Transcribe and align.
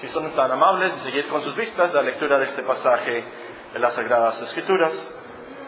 si 0.00 0.08
son 0.08 0.30
tan 0.32 0.50
amables 0.50 0.94
de 0.94 1.10
seguir 1.10 1.28
con 1.28 1.42
sus 1.42 1.56
vistas 1.56 1.92
la 1.92 2.02
lectura 2.02 2.38
de 2.38 2.46
este 2.46 2.62
pasaje 2.62 3.24
de 3.72 3.78
las 3.78 3.94
Sagradas 3.94 4.40
Escrituras. 4.40 4.92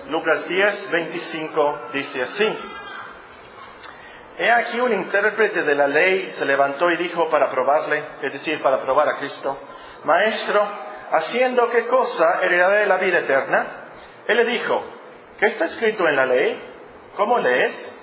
Lucas 0.09 0.47
10, 0.49 0.91
25 0.91 1.81
dice 1.93 2.23
así. 2.23 2.59
He 4.39 4.51
aquí 4.51 4.81
un 4.81 4.93
intérprete 4.93 5.63
de 5.63 5.75
la 5.75 5.87
ley 5.87 6.31
se 6.33 6.45
levantó 6.45 6.91
y 6.91 6.97
dijo 6.97 7.29
para 7.29 7.51
probarle, 7.51 8.03
es 8.23 8.33
decir, 8.33 8.63
para 8.63 8.81
probar 8.81 9.09
a 9.09 9.17
Cristo, 9.17 9.59
Maestro, 10.05 10.67
¿haciendo 11.11 11.69
qué 11.69 11.87
cosa 11.87 12.41
heredaré 12.43 12.87
la 12.87 12.97
vida 12.97 13.19
eterna? 13.19 13.67
Él 14.27 14.37
le 14.37 14.45
dijo, 14.47 14.83
¿qué 15.39 15.47
está 15.47 15.67
escrito 15.67 16.09
en 16.09 16.17
la 16.17 16.27
ley? 16.27 16.59
¿Cómo 17.17 17.39
lees? 17.39 17.97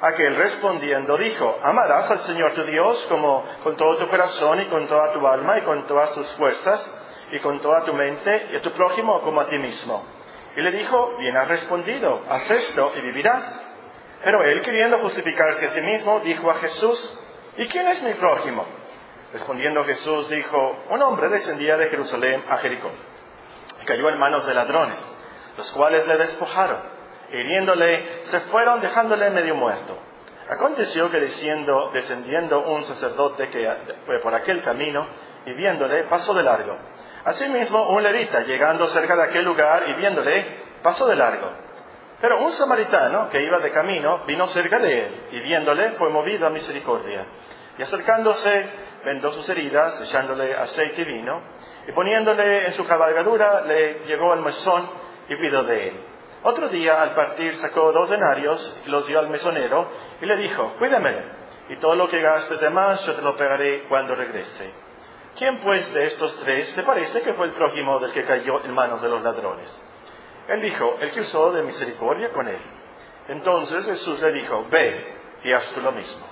Aquel 0.00 0.36
respondiendo 0.36 1.16
dijo, 1.16 1.58
amarás 1.62 2.10
al 2.10 2.18
Señor 2.20 2.52
tu 2.52 2.64
Dios 2.64 3.06
como 3.08 3.44
con 3.62 3.76
todo 3.76 3.96
tu 3.96 4.08
corazón 4.08 4.60
y 4.60 4.66
con 4.66 4.86
toda 4.86 5.12
tu 5.14 5.26
alma 5.26 5.58
y 5.58 5.62
con 5.62 5.86
todas 5.86 6.12
tus 6.12 6.30
fuerzas 6.34 6.90
y 7.32 7.38
con 7.38 7.60
toda 7.60 7.84
tu 7.84 7.94
mente 7.94 8.48
y 8.52 8.56
a 8.56 8.62
tu 8.62 8.72
prójimo 8.72 9.22
como 9.22 9.40
a 9.40 9.46
ti 9.46 9.56
mismo. 9.58 10.04
Y 10.54 10.60
le 10.60 10.70
dijo, 10.72 11.16
bien 11.18 11.36
has 11.36 11.48
respondido, 11.48 12.22
haz 12.28 12.50
esto 12.50 12.92
y 12.96 13.00
vivirás. 13.00 13.62
Pero 14.22 14.42
él, 14.42 14.60
queriendo 14.60 14.98
justificarse 14.98 15.66
a 15.66 15.68
sí 15.68 15.80
mismo, 15.80 16.20
dijo 16.20 16.50
a 16.50 16.54
Jesús, 16.56 17.18
¿y 17.56 17.66
quién 17.66 17.88
es 17.88 18.02
mi 18.02 18.12
prójimo? 18.14 18.66
Respondiendo 19.32 19.84
Jesús 19.84 20.28
dijo, 20.28 20.76
un 20.90 21.02
hombre 21.02 21.30
descendía 21.30 21.76
de 21.76 21.88
Jerusalén 21.88 22.44
a 22.48 22.58
Jericó 22.58 22.90
y 23.82 23.84
cayó 23.86 24.10
en 24.10 24.18
manos 24.18 24.46
de 24.46 24.54
ladrones, 24.54 24.98
los 25.56 25.70
cuales 25.72 26.06
le 26.06 26.18
despojaron 26.18 26.95
hiriéndole, 27.32 28.22
se 28.24 28.40
fueron 28.40 28.80
dejándole 28.80 29.30
medio 29.30 29.54
muerto. 29.54 29.96
Aconteció 30.48 31.10
que 31.10 31.18
desciendo, 31.18 31.90
descendiendo 31.92 32.60
un 32.60 32.84
sacerdote 32.84 33.48
que 33.48 33.68
fue 34.06 34.20
por 34.20 34.34
aquel 34.34 34.62
camino 34.62 35.06
y 35.44 35.52
viéndole, 35.52 36.04
pasó 36.04 36.34
de 36.34 36.42
largo. 36.42 36.76
Asimismo, 37.24 37.88
un 37.88 38.02
levita, 38.02 38.42
llegando 38.42 38.86
cerca 38.86 39.16
de 39.16 39.24
aquel 39.24 39.44
lugar 39.44 39.84
y 39.88 39.94
viéndole, 39.94 40.44
pasó 40.82 41.06
de 41.08 41.16
largo. 41.16 41.50
Pero 42.20 42.38
un 42.38 42.52
samaritano 42.52 43.28
que 43.28 43.42
iba 43.42 43.58
de 43.58 43.70
camino 43.72 44.24
vino 44.26 44.46
cerca 44.46 44.78
de 44.78 45.06
él 45.06 45.20
y 45.32 45.40
viéndole 45.40 45.90
fue 45.92 46.08
movido 46.08 46.46
a 46.46 46.50
misericordia. 46.50 47.26
Y 47.78 47.82
acercándose, 47.82 48.70
vendó 49.04 49.32
sus 49.32 49.48
heridas, 49.48 50.00
echándole 50.00 50.54
aceite 50.54 51.02
y 51.02 51.04
vino, 51.04 51.42
y 51.86 51.92
poniéndole 51.92 52.66
en 52.66 52.72
su 52.72 52.86
cabalgadura, 52.86 53.62
le 53.62 54.04
llegó 54.06 54.32
al 54.32 54.40
mesón 54.40 54.88
y 55.28 55.34
pidió 55.34 55.64
de 55.64 55.88
él. 55.88 56.00
Otro 56.48 56.68
día, 56.68 57.02
al 57.02 57.10
partir, 57.10 57.56
sacó 57.56 57.90
dos 57.90 58.08
denarios 58.08 58.80
y 58.86 58.88
los 58.88 59.04
dio 59.08 59.18
al 59.18 59.28
mesonero 59.28 59.88
y 60.20 60.26
le 60.26 60.36
dijo, 60.36 60.74
cuídame, 60.78 61.12
y 61.70 61.76
todo 61.78 61.96
lo 61.96 62.08
que 62.08 62.20
gastes 62.20 62.60
de 62.60 62.70
más 62.70 63.04
yo 63.04 63.14
te 63.14 63.22
lo 63.22 63.36
pagaré 63.36 63.82
cuando 63.88 64.14
regrese. 64.14 64.72
¿Quién 65.36 65.58
pues 65.58 65.92
de 65.92 66.06
estos 66.06 66.36
tres 66.36 66.72
te 66.76 66.84
parece 66.84 67.22
que 67.22 67.34
fue 67.34 67.46
el 67.46 67.52
prójimo 67.52 67.98
del 67.98 68.12
que 68.12 68.24
cayó 68.24 68.64
en 68.64 68.72
manos 68.74 69.02
de 69.02 69.08
los 69.08 69.24
ladrones? 69.24 69.68
Él 70.46 70.62
dijo, 70.62 70.98
el 71.00 71.10
que 71.10 71.22
usó 71.22 71.50
de 71.50 71.64
misericordia 71.64 72.30
con 72.30 72.46
él. 72.46 72.60
Entonces 73.26 73.84
Jesús 73.84 74.20
le 74.20 74.30
dijo, 74.30 74.66
ve 74.70 75.16
y 75.42 75.52
haz 75.52 75.72
tú 75.72 75.80
lo 75.80 75.90
mismo. 75.90 76.24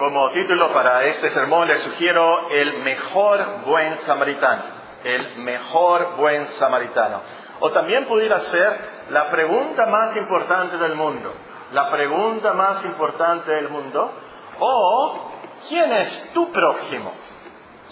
Como 0.00 0.32
título 0.32 0.72
para 0.72 1.04
este 1.04 1.30
sermón 1.30 1.68
le 1.68 1.78
sugiero 1.78 2.48
el 2.50 2.78
mejor 2.78 3.60
buen 3.66 3.98
samaritano 3.98 4.79
el 5.04 5.36
mejor 5.36 6.16
buen 6.16 6.46
samaritano. 6.46 7.20
O 7.60 7.70
también 7.70 8.06
pudiera 8.06 8.38
ser 8.38 9.00
la 9.10 9.28
pregunta 9.28 9.86
más 9.86 10.16
importante 10.16 10.76
del 10.78 10.94
mundo, 10.94 11.32
la 11.72 11.90
pregunta 11.90 12.52
más 12.54 12.84
importante 12.84 13.50
del 13.50 13.68
mundo, 13.68 14.10
o 14.58 15.30
¿quién 15.68 15.92
es 15.92 16.32
tu 16.32 16.50
prójimo? 16.50 17.12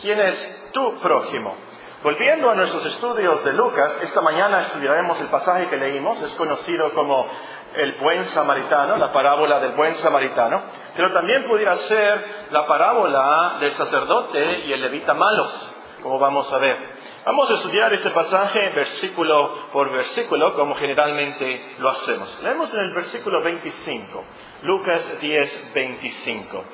¿Quién 0.01 0.21
es 0.21 0.71
tu 0.73 0.95
prójimo? 1.01 1.55
Volviendo 2.03 2.49
a 2.49 2.55
nuestros 2.55 2.87
estudios 2.87 3.45
de 3.45 3.53
Lucas, 3.55 3.99
esta 4.03 4.21
mañana 4.21 4.61
estudiaremos 4.61 5.21
el 5.21 5.27
pasaje 5.27 5.67
que 5.67 5.77
leímos, 5.77 6.23
es 6.23 6.33
conocido 6.37 6.91
como 6.95 7.27
el 7.75 7.93
buen 7.95 8.25
samaritano, 8.27 8.97
la 8.97 9.13
parábola 9.13 9.59
del 9.59 9.73
buen 9.73 9.97
samaritano, 9.97 10.63
pero 10.95 11.11
también 11.13 11.45
pudiera 11.49 11.75
ser 11.75 12.47
la 12.51 12.65
parábola 12.67 13.57
del 13.61 13.73
sacerdote 13.73 14.61
y 14.67 14.73
el 14.73 14.81
levita 14.81 15.13
malos, 15.13 15.77
como 16.01 16.21
vamos 16.21 16.53
a 16.53 16.59
ver. 16.59 16.98
Vamos 17.25 17.51
a 17.51 17.55
estudiar 17.55 17.93
este 17.93 18.11
pasaje 18.11 18.71
versículo 18.71 19.69
por 19.73 19.91
versículo, 19.91 20.55
como 20.55 20.75
generalmente 20.77 21.75
lo 21.79 21.91
hacemos. 21.91 22.41
Leemos 22.43 22.73
en 22.75 22.81
el 22.81 22.93
versículo 22.93 23.43
25, 23.43 24.25
Lucas 24.63 25.21
10, 25.21 25.75
25. 25.75 26.65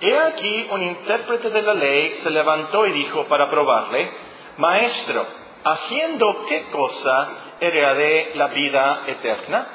He 0.00 0.16
aquí 0.16 0.66
un 0.70 0.82
intérprete 0.82 1.50
de 1.50 1.62
la 1.62 1.74
ley 1.74 2.14
se 2.14 2.30
levantó 2.30 2.86
y 2.86 2.92
dijo 2.92 3.24
para 3.24 3.50
probarle, 3.50 4.10
Maestro, 4.56 5.26
¿haciendo 5.64 6.46
qué 6.48 6.70
cosa 6.70 7.56
heredaré 7.60 8.36
la 8.36 8.46
vida 8.48 9.02
eterna? 9.08 9.68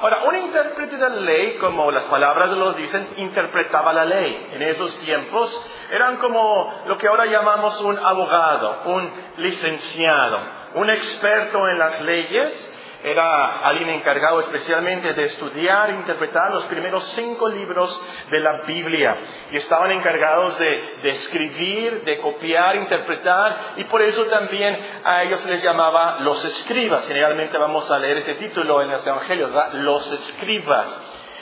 Ahora, 0.00 0.18
un 0.28 0.36
intérprete 0.36 0.96
de 0.96 1.08
la 1.08 1.16
ley, 1.16 1.56
como 1.56 1.90
las 1.90 2.04
palabras 2.04 2.50
de 2.50 2.56
los 2.56 2.76
dicen, 2.76 3.06
interpretaba 3.16 3.92
la 3.92 4.04
ley. 4.04 4.48
En 4.52 4.62
esos 4.62 4.96
tiempos 5.00 5.60
eran 5.90 6.18
como 6.18 6.72
lo 6.86 6.96
que 6.96 7.08
ahora 7.08 7.26
llamamos 7.26 7.80
un 7.80 7.98
abogado, 7.98 8.82
un 8.84 9.10
licenciado, 9.38 10.38
un 10.74 10.88
experto 10.90 11.68
en 11.68 11.78
las 11.78 12.00
leyes 12.02 12.67
era 13.02 13.60
alguien 13.60 13.90
encargado 13.90 14.40
especialmente 14.40 15.12
de 15.12 15.22
estudiar 15.22 15.90
e 15.90 15.94
interpretar 15.94 16.50
los 16.50 16.64
primeros 16.64 17.04
cinco 17.14 17.48
libros 17.48 18.00
de 18.30 18.40
la 18.40 18.62
Biblia. 18.62 19.16
Y 19.52 19.56
estaban 19.56 19.92
encargados 19.92 20.58
de, 20.58 20.98
escribir, 21.04 22.02
de 22.02 22.18
copiar, 22.20 22.76
interpretar, 22.76 23.74
y 23.76 23.84
por 23.84 24.02
eso 24.02 24.24
también 24.26 24.76
a 25.04 25.22
ellos 25.22 25.44
les 25.46 25.62
llamaba 25.62 26.18
los 26.20 26.44
escribas. 26.44 27.06
Generalmente 27.06 27.56
vamos 27.56 27.88
a 27.90 27.98
leer 27.98 28.18
este 28.18 28.34
título 28.34 28.82
en 28.82 28.90
los 28.90 29.06
evangelios, 29.06 29.50
los 29.74 30.12
escribas. 30.12 30.98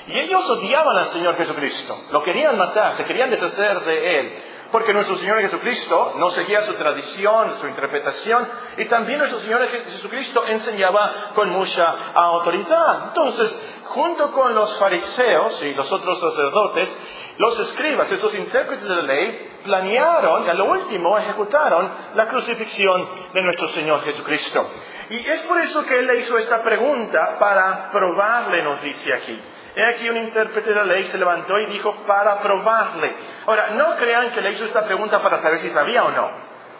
Y 0.08 0.18
ellos 0.20 0.48
odiaban 0.48 0.98
al 0.98 1.06
Señor 1.06 1.36
Jesucristo, 1.36 1.98
lo 2.12 2.22
querían 2.22 2.56
matar, 2.56 2.92
se 2.92 3.04
querían 3.04 3.30
deshacer 3.30 3.80
de 3.80 4.18
Él. 4.20 4.32
Porque 4.72 4.92
nuestro 4.92 5.16
Señor 5.16 5.40
Jesucristo 5.40 6.14
no 6.18 6.30
seguía 6.30 6.62
su 6.62 6.74
tradición, 6.74 7.54
su 7.60 7.68
interpretación, 7.68 8.48
y 8.76 8.84
también 8.86 9.18
nuestro 9.18 9.40
Señor 9.40 9.66
Jesucristo 9.68 10.44
enseñaba 10.46 11.32
con 11.34 11.50
mucha 11.50 11.94
autoridad. 12.14 13.08
Entonces, 13.08 13.82
junto 13.84 14.32
con 14.32 14.54
los 14.54 14.76
fariseos 14.78 15.62
y 15.62 15.74
los 15.74 15.90
otros 15.90 16.18
sacerdotes, 16.18 16.98
los 17.38 17.58
escribas, 17.60 18.10
estos 18.10 18.34
intérpretes 18.34 18.88
de 18.88 18.94
la 18.94 19.02
ley, 19.02 19.58
planearon 19.62 20.46
y 20.46 20.48
a 20.48 20.54
lo 20.54 20.66
último 20.66 21.16
ejecutaron 21.18 21.90
la 22.14 22.28
crucifixión 22.28 23.08
de 23.32 23.42
nuestro 23.42 23.68
Señor 23.68 24.02
Jesucristo. 24.02 24.68
Y 25.10 25.18
es 25.18 25.40
por 25.42 25.60
eso 25.60 25.84
que 25.84 25.98
Él 25.98 26.06
le 26.06 26.18
hizo 26.20 26.36
esta 26.38 26.62
pregunta 26.62 27.36
para 27.38 27.90
probarle, 27.92 28.62
nos 28.62 28.82
dice 28.82 29.12
aquí. 29.12 29.40
He 29.76 29.84
aquí 29.84 30.08
un 30.08 30.16
intérprete 30.16 30.70
de 30.70 30.74
la 30.74 30.84
ley 30.84 31.04
se 31.04 31.18
levantó 31.18 31.58
y 31.58 31.66
dijo 31.66 31.94
para 32.06 32.40
probarle. 32.40 33.14
Ahora, 33.46 33.72
no 33.74 33.94
crean 33.96 34.30
que 34.30 34.40
le 34.40 34.52
hizo 34.52 34.64
esta 34.64 34.86
pregunta 34.86 35.20
para 35.20 35.38
saber 35.38 35.58
si 35.58 35.68
sabía 35.68 36.02
o 36.04 36.10
no, 36.12 36.30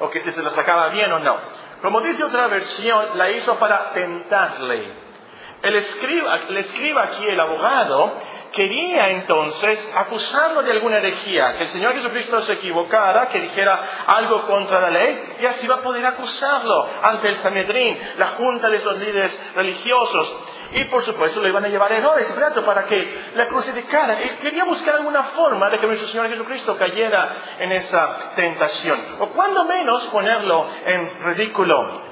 o 0.00 0.08
que 0.08 0.20
si 0.20 0.32
se 0.32 0.42
lo 0.42 0.50
sacaba 0.50 0.88
bien 0.88 1.12
o 1.12 1.18
no. 1.18 1.36
Como 1.82 2.00
dice 2.00 2.24
otra 2.24 2.46
versión, 2.46 3.18
la 3.18 3.30
hizo 3.32 3.58
para 3.58 3.92
tentarle. 3.92 5.06
El 5.62 5.76
escriba, 5.76 6.38
el 6.48 6.56
escriba 6.56 7.02
aquí, 7.04 7.26
el 7.26 7.38
abogado, 7.38 8.14
quería 8.52 9.10
entonces 9.10 9.92
acusarlo 9.94 10.62
de 10.62 10.70
alguna 10.70 10.98
herejía, 10.98 11.54
que 11.56 11.64
el 11.64 11.68
Señor 11.68 11.92
Jesucristo 11.94 12.40
se 12.40 12.54
equivocara, 12.54 13.28
que 13.28 13.40
dijera 13.40 13.78
algo 14.06 14.46
contra 14.46 14.80
la 14.80 14.90
ley, 14.90 15.36
y 15.40 15.44
así 15.46 15.66
va 15.66 15.76
a 15.76 15.82
poder 15.82 16.06
acusarlo 16.06 16.86
ante 17.02 17.28
el 17.28 17.34
Sanedrín, 17.36 17.98
la 18.16 18.28
junta 18.28 18.70
de 18.70 18.76
esos 18.76 18.98
líderes 18.98 19.52
religiosos. 19.54 20.36
Y 20.72 20.84
por 20.84 21.02
supuesto 21.02 21.40
le 21.40 21.48
iban 21.48 21.64
a 21.64 21.68
llevar 21.68 21.92
a 21.92 21.98
Herodes 21.98 22.26
para 22.64 22.84
que 22.84 23.30
la 23.34 23.46
crucificaran. 23.46 24.22
Y 24.24 24.28
quería 24.40 24.64
buscar 24.64 24.96
alguna 24.96 25.22
forma 25.24 25.70
de 25.70 25.78
que 25.78 25.86
nuestro 25.86 26.08
Señor 26.08 26.28
Jesucristo 26.28 26.76
cayera 26.76 27.36
en 27.58 27.72
esa 27.72 28.32
tentación. 28.34 28.98
O 29.20 29.28
cuando 29.28 29.64
menos 29.64 30.04
ponerlo 30.06 30.68
en 30.84 31.24
ridículo. 31.24 32.02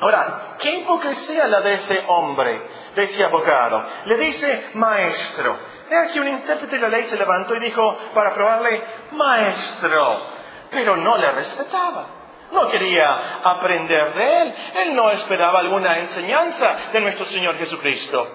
Ahora, 0.00 0.56
¿qué 0.60 0.76
hipocresía 0.76 1.48
la 1.48 1.60
de 1.60 1.74
ese 1.74 2.04
hombre, 2.06 2.62
de 2.94 3.02
ese 3.02 3.24
abogado? 3.24 3.84
Le 4.04 4.16
dice 4.18 4.70
maestro. 4.74 5.58
He 5.90 5.96
aquí 5.96 6.20
un 6.20 6.28
intérprete 6.28 6.76
de 6.76 6.82
la 6.82 6.88
ley 6.88 7.04
se 7.04 7.16
levantó 7.16 7.54
y 7.56 7.60
dijo 7.60 7.98
para 8.14 8.32
probarle 8.32 8.82
maestro. 9.12 10.22
Pero 10.70 10.96
no 10.96 11.18
le 11.18 11.30
respetaba. 11.32 12.21
No 12.52 12.68
quería 12.68 13.40
aprender 13.42 14.14
de 14.14 14.42
Él. 14.42 14.54
Él 14.74 14.94
no 14.94 15.10
esperaba 15.10 15.60
alguna 15.60 15.98
enseñanza 15.98 16.76
de 16.92 17.00
nuestro 17.00 17.24
Señor 17.24 17.56
Jesucristo. 17.56 18.28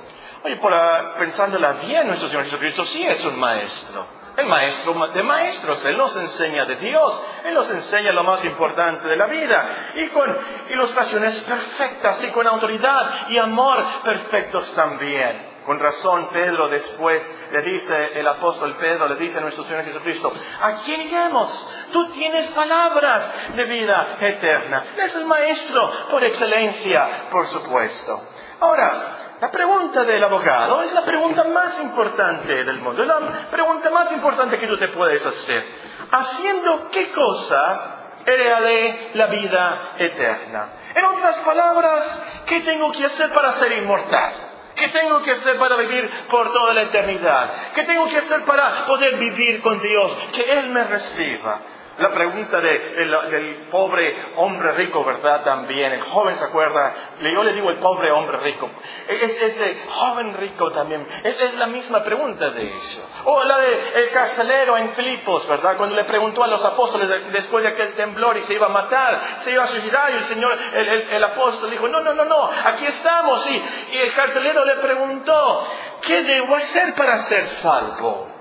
Oye, 0.43 0.57
por, 0.57 0.73
pensándola 1.17 1.73
bien, 1.73 2.07
nuestro 2.07 2.27
Señor 2.27 2.43
Jesucristo 2.45 2.83
sí 2.85 3.05
es 3.05 3.23
un 3.25 3.39
maestro. 3.39 4.17
El 4.37 4.45
maestro 4.45 4.93
de 5.07 5.23
maestros, 5.23 5.83
Él 5.85 5.97
nos 5.97 6.15
enseña 6.15 6.65
de 6.65 6.75
Dios, 6.75 7.27
Él 7.43 7.55
nos 7.55 7.69
enseña 7.71 8.11
lo 8.11 8.23
más 8.23 8.45
importante 8.45 9.07
de 9.07 9.15
la 9.15 9.25
vida, 9.25 9.65
y 9.95 10.07
con 10.09 10.37
ilustraciones 10.69 11.39
perfectas, 11.39 12.23
y 12.23 12.27
con 12.27 12.45
autoridad 12.45 13.29
y 13.29 13.39
amor 13.39 13.83
perfectos 14.03 14.71
también. 14.75 15.46
Con 15.67 15.79
razón, 15.79 16.29
Pedro 16.31 16.69
después 16.69 17.21
le 17.51 17.61
dice, 17.61 18.17
el 18.17 18.25
apóstol 18.25 18.77
Pedro 18.79 19.05
le 19.09 19.17
dice 19.17 19.39
a 19.39 19.41
nuestro 19.41 19.65
Señor 19.65 19.83
Jesucristo, 19.83 20.31
¿a 20.61 20.75
quién 20.75 21.01
iremos? 21.01 21.75
Tú 21.91 22.07
tienes 22.11 22.47
palabras 22.51 23.29
de 23.53 23.65
vida 23.65 24.15
eterna. 24.21 24.85
Es 24.95 25.13
el 25.15 25.25
maestro 25.25 25.91
por 26.09 26.23
excelencia, 26.23 27.27
por 27.29 27.47
supuesto. 27.47 28.29
Ahora, 28.61 29.35
la 29.41 29.51
pregunta 29.51 30.05
del 30.05 30.23
abogado 30.23 30.83
es 30.83 30.93
la 30.93 31.01
pregunta 31.01 31.43
más 31.43 31.77
importante 31.81 32.63
del 32.63 32.79
mundo, 32.79 33.03
la 33.03 33.49
pregunta 33.51 33.89
más 33.89 34.09
importante 34.13 34.57
que 34.57 34.67
tú 34.67 34.77
te 34.77 34.87
puedes 34.87 35.25
hacer. 35.25 35.65
¿Haciendo 36.09 36.89
qué 36.91 37.11
cosa 37.11 38.13
heredaré 38.25 39.11
la 39.15 39.27
vida 39.27 39.95
eterna? 39.97 40.69
En 40.95 41.03
otras 41.03 41.39
palabras, 41.39 42.21
¿qué 42.45 42.61
tengo 42.61 42.89
que 42.93 43.03
hacer 43.03 43.33
para 43.33 43.51
ser 43.51 43.73
inmortal? 43.73 44.46
¿Qué 44.77 44.87
tengo 44.89 45.21
que 45.23 45.31
hacer 45.31 45.57
para 45.57 45.75
vivir 45.75 46.09
por 46.29 46.53
toda 46.53 46.73
la 46.73 46.83
eternidad? 46.83 47.49
¿Qué 47.73 47.83
tengo 47.83 48.07
que 48.07 48.17
hacer 48.17 48.45
para 48.45 48.85
poder 48.85 49.17
vivir 49.17 49.59
con 49.61 49.81
Dios? 49.81 50.15
Que 50.31 50.43
Él 50.59 50.69
me 50.69 50.83
reciba. 50.83 51.59
La 51.99 52.09
pregunta 52.11 52.61
del 52.61 53.67
pobre 53.71 54.15
hombre 54.35 54.71
rico, 54.73 55.03
¿verdad? 55.03 55.43
También, 55.43 55.93
el 55.93 56.01
joven 56.01 56.35
se 56.35 56.43
acuerda, 56.43 56.93
yo 57.21 57.43
le 57.43 57.53
digo 57.53 57.71
el 57.71 57.77
pobre 57.77 58.11
hombre 58.11 58.37
rico, 58.37 58.69
es 59.07 59.41
ese 59.41 59.77
joven 59.89 60.35
rico 60.37 60.71
también, 60.71 61.07
es, 61.23 61.55
la 61.55 61.65
misma 61.65 62.03
pregunta 62.03 62.51
de 62.51 62.67
eso. 62.77 63.09
O 63.25 63.43
la 63.43 63.57
del 63.57 64.11
carcelero 64.11 64.77
en 64.77 64.91
Filipos, 64.93 65.47
¿verdad? 65.47 65.75
Cuando 65.75 65.95
le 65.95 66.03
preguntó 66.03 66.43
a 66.43 66.47
los 66.47 66.63
apóstoles 66.63 67.09
después 67.31 67.63
de 67.63 67.69
aquel 67.69 67.93
temblor 67.93 68.37
y 68.37 68.43
se 68.43 68.53
iba 68.53 68.67
a 68.67 68.69
matar, 68.69 69.19
se 69.37 69.51
iba 69.51 69.63
a 69.63 69.67
suicidar, 69.67 70.11
y 70.11 70.17
el 70.17 70.25
Señor, 70.25 70.55
el, 70.75 71.23
apóstol 71.23 71.71
dijo, 71.71 71.87
no, 71.87 72.01
no, 72.01 72.13
no, 72.13 72.25
no, 72.25 72.49
aquí 72.65 72.85
estamos. 72.85 73.49
Y, 73.49 73.63
y 73.93 73.97
el 73.97 74.13
carcelero 74.13 74.63
le 74.65 74.75
preguntó, 74.77 75.67
¿qué 76.01 76.21
debo 76.21 76.55
hacer 76.55 76.93
para 76.93 77.19
ser 77.19 77.43
salvo? 77.47 78.36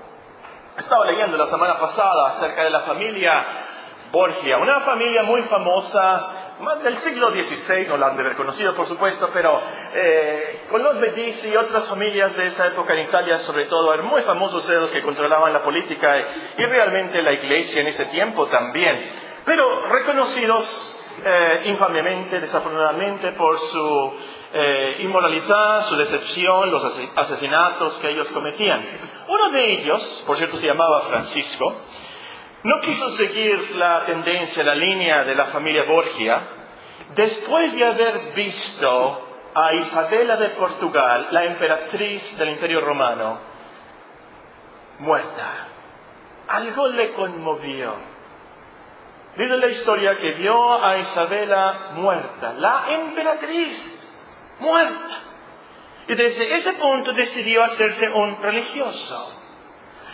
Estaba 0.77 1.05
leyendo 1.05 1.37
la 1.37 1.47
semana 1.47 1.79
pasada 1.79 2.27
acerca 2.27 2.63
de 2.63 2.69
la 2.69 2.81
familia 2.81 3.45
Borgia, 4.11 4.59
una 4.59 4.81
familia 4.81 5.23
muy 5.23 5.41
famosa, 5.41 6.55
más 6.59 6.83
del 6.83 6.97
siglo 6.97 7.31
XVI, 7.31 7.87
no 7.87 7.97
la 7.97 8.07
han 8.07 8.15
de 8.15 8.21
haber 8.21 8.35
conocido 8.35 8.75
por 8.75 8.85
supuesto, 8.85 9.27
pero 9.33 9.59
eh, 9.95 10.67
con 10.69 10.83
los 10.83 10.97
Medici 10.97 11.49
y 11.49 11.55
otras 11.55 11.87
familias 11.87 12.37
de 12.37 12.45
esa 12.45 12.67
época 12.67 12.93
en 12.93 13.07
Italia, 13.07 13.39
sobre 13.39 13.65
todo, 13.65 13.91
eran 13.91 14.05
muy 14.05 14.21
famosos 14.21 14.69
eran 14.69 14.83
los 14.83 14.91
que 14.91 15.01
controlaban 15.01 15.51
la 15.51 15.63
política 15.63 16.15
y, 16.57 16.63
realmente 16.63 17.23
la 17.23 17.31
iglesia 17.31 17.81
en 17.81 17.87
ese 17.87 18.05
tiempo 18.05 18.45
también, 18.45 19.03
pero 19.45 19.87
reconocidos 19.87 20.95
eh, 21.25 21.63
infamemente, 21.65 22.39
desafortunadamente, 22.39 23.31
por 23.31 23.57
su 23.57 24.13
eh, 24.59 24.95
inmoralidad, 24.99 25.85
su 25.85 25.95
decepción, 25.95 26.71
los 26.71 26.83
asesinatos 27.15 27.93
que 27.99 28.09
ellos 28.09 28.31
cometían. 28.31 28.83
Uno 29.27 29.51
de 29.51 29.73
ellos, 29.73 30.23
por 30.25 30.35
cierto, 30.35 30.57
se 30.57 30.65
llamaba 30.65 31.01
Francisco, 31.01 31.75
no 32.63 32.79
quiso 32.81 33.09
seguir 33.11 33.75
la 33.75 34.03
tendencia, 34.05 34.63
la 34.63 34.73
línea 34.73 35.23
de 35.23 35.35
la 35.35 35.45
familia 35.45 35.83
Borgia, 35.83 36.41
después 37.15 37.75
de 37.75 37.85
haber 37.85 38.33
visto 38.33 39.27
a 39.53 39.73
Isabela 39.75 40.37
de 40.37 40.49
Portugal, 40.49 41.27
la 41.31 41.45
emperatriz 41.45 42.37
del 42.37 42.49
Imperio 42.49 42.81
Romano, 42.81 43.39
muerta. 44.99 45.67
Algo 46.47 46.87
le 46.87 47.13
conmovió. 47.13 47.93
Dice 49.35 49.55
la 49.55 49.67
historia 49.67 50.17
que 50.17 50.31
vio 50.31 50.83
a 50.83 50.97
Isabela 50.97 51.89
muerta, 51.93 52.53
la 52.53 52.85
emperatriz 52.89 53.96
muerta. 54.59 55.21
Y 56.07 56.15
desde 56.15 56.53
ese 56.53 56.73
punto 56.73 57.11
decidió 57.13 57.63
hacerse 57.63 58.09
un 58.09 58.41
religioso. 58.41 59.33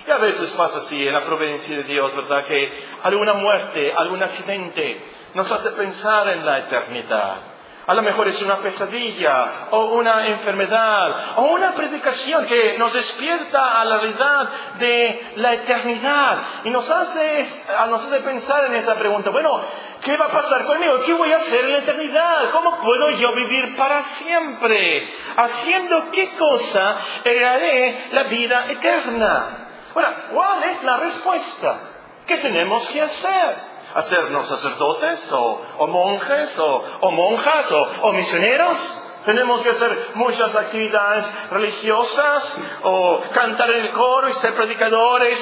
Y 0.06 0.12
a 0.12 0.18
veces 0.18 0.52
pasa 0.54 0.80
así 0.80 1.08
en 1.08 1.14
la 1.14 1.24
providencia 1.24 1.78
de 1.78 1.84
Dios, 1.84 2.14
¿verdad? 2.16 2.44
Que 2.46 2.72
alguna 3.04 3.34
muerte, 3.34 3.94
algún 3.96 4.22
accidente 4.22 5.06
nos 5.34 5.50
hace 5.52 5.70
pensar 5.72 6.28
en 6.30 6.46
la 6.46 6.66
eternidad. 6.66 7.53
A 7.86 7.94
lo 7.94 8.02
mejor 8.02 8.30
es 8.30 8.42
una 8.42 8.58
pesadilla 8.58 9.68
o 9.72 9.96
una 9.96 10.28
enfermedad 10.28 11.38
o 11.38 11.42
una 11.44 11.74
predicación 11.74 12.46
que 12.46 12.78
nos 12.78 12.94
despierta 12.94 13.82
a 13.82 13.84
la 13.84 13.98
realidad 13.98 14.50
de 14.80 15.34
la 15.36 15.54
eternidad 15.54 16.38
y 16.64 16.70
nos 16.70 16.90
hace, 16.90 17.46
nos 17.90 18.06
hace 18.06 18.22
pensar 18.22 18.66
en 18.66 18.76
esa 18.76 18.96
pregunta. 18.96 19.32
Bueno, 19.32 19.62
¿qué 20.02 20.16
va 20.16 20.28
a 20.28 20.32
pasar 20.32 20.66
conmigo? 20.66 21.02
¿Qué 21.06 21.14
voy 21.14 21.34
a 21.34 21.38
hacer 21.38 21.66
en 21.66 21.72
la 21.74 21.78
eternidad? 21.80 22.52
¿Cómo 22.52 22.80
puedo 22.80 23.10
yo 23.12 23.34
vivir 23.34 23.76
para 23.76 24.02
siempre? 24.02 25.06
¿Haciendo 25.36 26.10
qué 26.12 26.36
cosa 26.36 26.98
heredaré 27.26 28.08
la 28.12 28.24
vida 28.24 28.72
eterna? 28.72 29.46
Bueno, 29.94 30.10
¿cuál 30.32 30.64
es 30.64 30.82
la 30.84 30.98
respuesta? 30.98 31.80
¿Qué 32.26 32.38
tenemos 32.38 32.90
que 32.92 33.02
hacer? 33.02 33.73
Hacernos 33.94 34.48
sacerdotes 34.48 35.32
o, 35.32 35.88
monjes 35.88 36.58
o, 36.60 37.12
monjas 37.12 37.72
o, 37.72 38.14
misioneros. 38.14 39.00
Tenemos 39.26 39.62
que 39.62 39.70
hacer 39.70 40.12
muchas 40.16 40.54
actividades 40.54 41.26
religiosas 41.50 42.58
o 42.84 43.22
cantar 43.34 43.70
en 43.72 43.86
el 43.86 43.92
coro 43.92 44.30
y 44.30 44.34
ser 44.34 44.54
predicadores. 44.54 45.40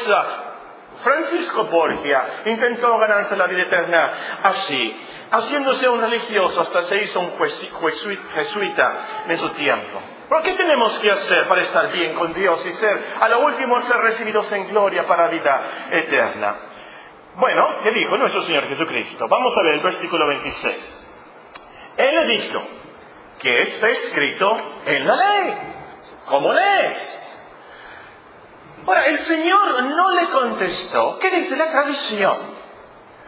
Francisco 1.03 1.63
Borgia 1.63 2.41
intentó 2.45 2.95
ganarse 2.99 3.35
la 3.35 3.47
vida 3.47 3.63
eterna 3.63 4.11
así, 4.43 4.95
haciéndose 5.31 5.89
un 5.89 5.99
religioso 5.99 6.61
hasta 6.61 6.83
se 6.83 7.01
hizo 7.03 7.19
un 7.21 7.33
jesuita 8.35 9.07
en 9.27 9.39
su 9.39 9.49
tiempo. 9.49 9.99
¿Por 10.29 10.43
qué 10.43 10.53
tenemos 10.53 10.97
que 10.99 11.11
hacer 11.11 11.45
para 11.47 11.61
estar 11.61 11.91
bien 11.91 12.13
con 12.13 12.33
Dios 12.33 12.65
y 12.65 12.71
ser, 12.71 12.97
a 13.19 13.27
lo 13.27 13.39
último, 13.41 13.81
ser 13.81 13.97
recibidos 13.97 14.49
en 14.53 14.69
gloria 14.69 15.05
para 15.05 15.27
vida 15.27 15.61
eterna? 15.91 16.55
Bueno, 17.35 17.79
¿qué 17.81 17.91
dijo 17.91 18.17
nuestro 18.17 18.43
Señor 18.43 18.67
Jesucristo? 18.67 19.27
Vamos 19.27 19.57
a 19.57 19.61
ver 19.63 19.75
el 19.75 19.79
versículo 19.81 20.27
26. 20.27 20.97
Él 21.97 22.15
le 22.15 22.25
dijo, 22.27 22.61
¿qué 23.39 23.57
está 23.59 23.87
escrito 23.87 24.57
en 24.85 25.07
la 25.07 25.15
ley? 25.15 25.57
¿Cómo 26.25 26.53
lees? 26.53 27.17
Ahora, 28.85 29.05
el 29.05 29.17
Señor 29.19 29.83
no 29.83 30.11
le 30.11 30.29
contestó, 30.29 31.19
¿qué 31.19 31.29
dice 31.31 31.55
la 31.55 31.71
tradición? 31.71 32.37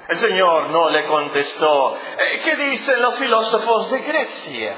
El 0.09 0.17
Señor 0.17 0.69
no 0.69 0.89
le 0.89 1.05
contestó, 1.05 1.95
eh, 1.95 2.41
¿qué 2.43 2.55
dicen 2.55 3.01
los 3.01 3.17
filósofos 3.17 3.89
de 3.91 3.99
Grecia? 3.99 4.75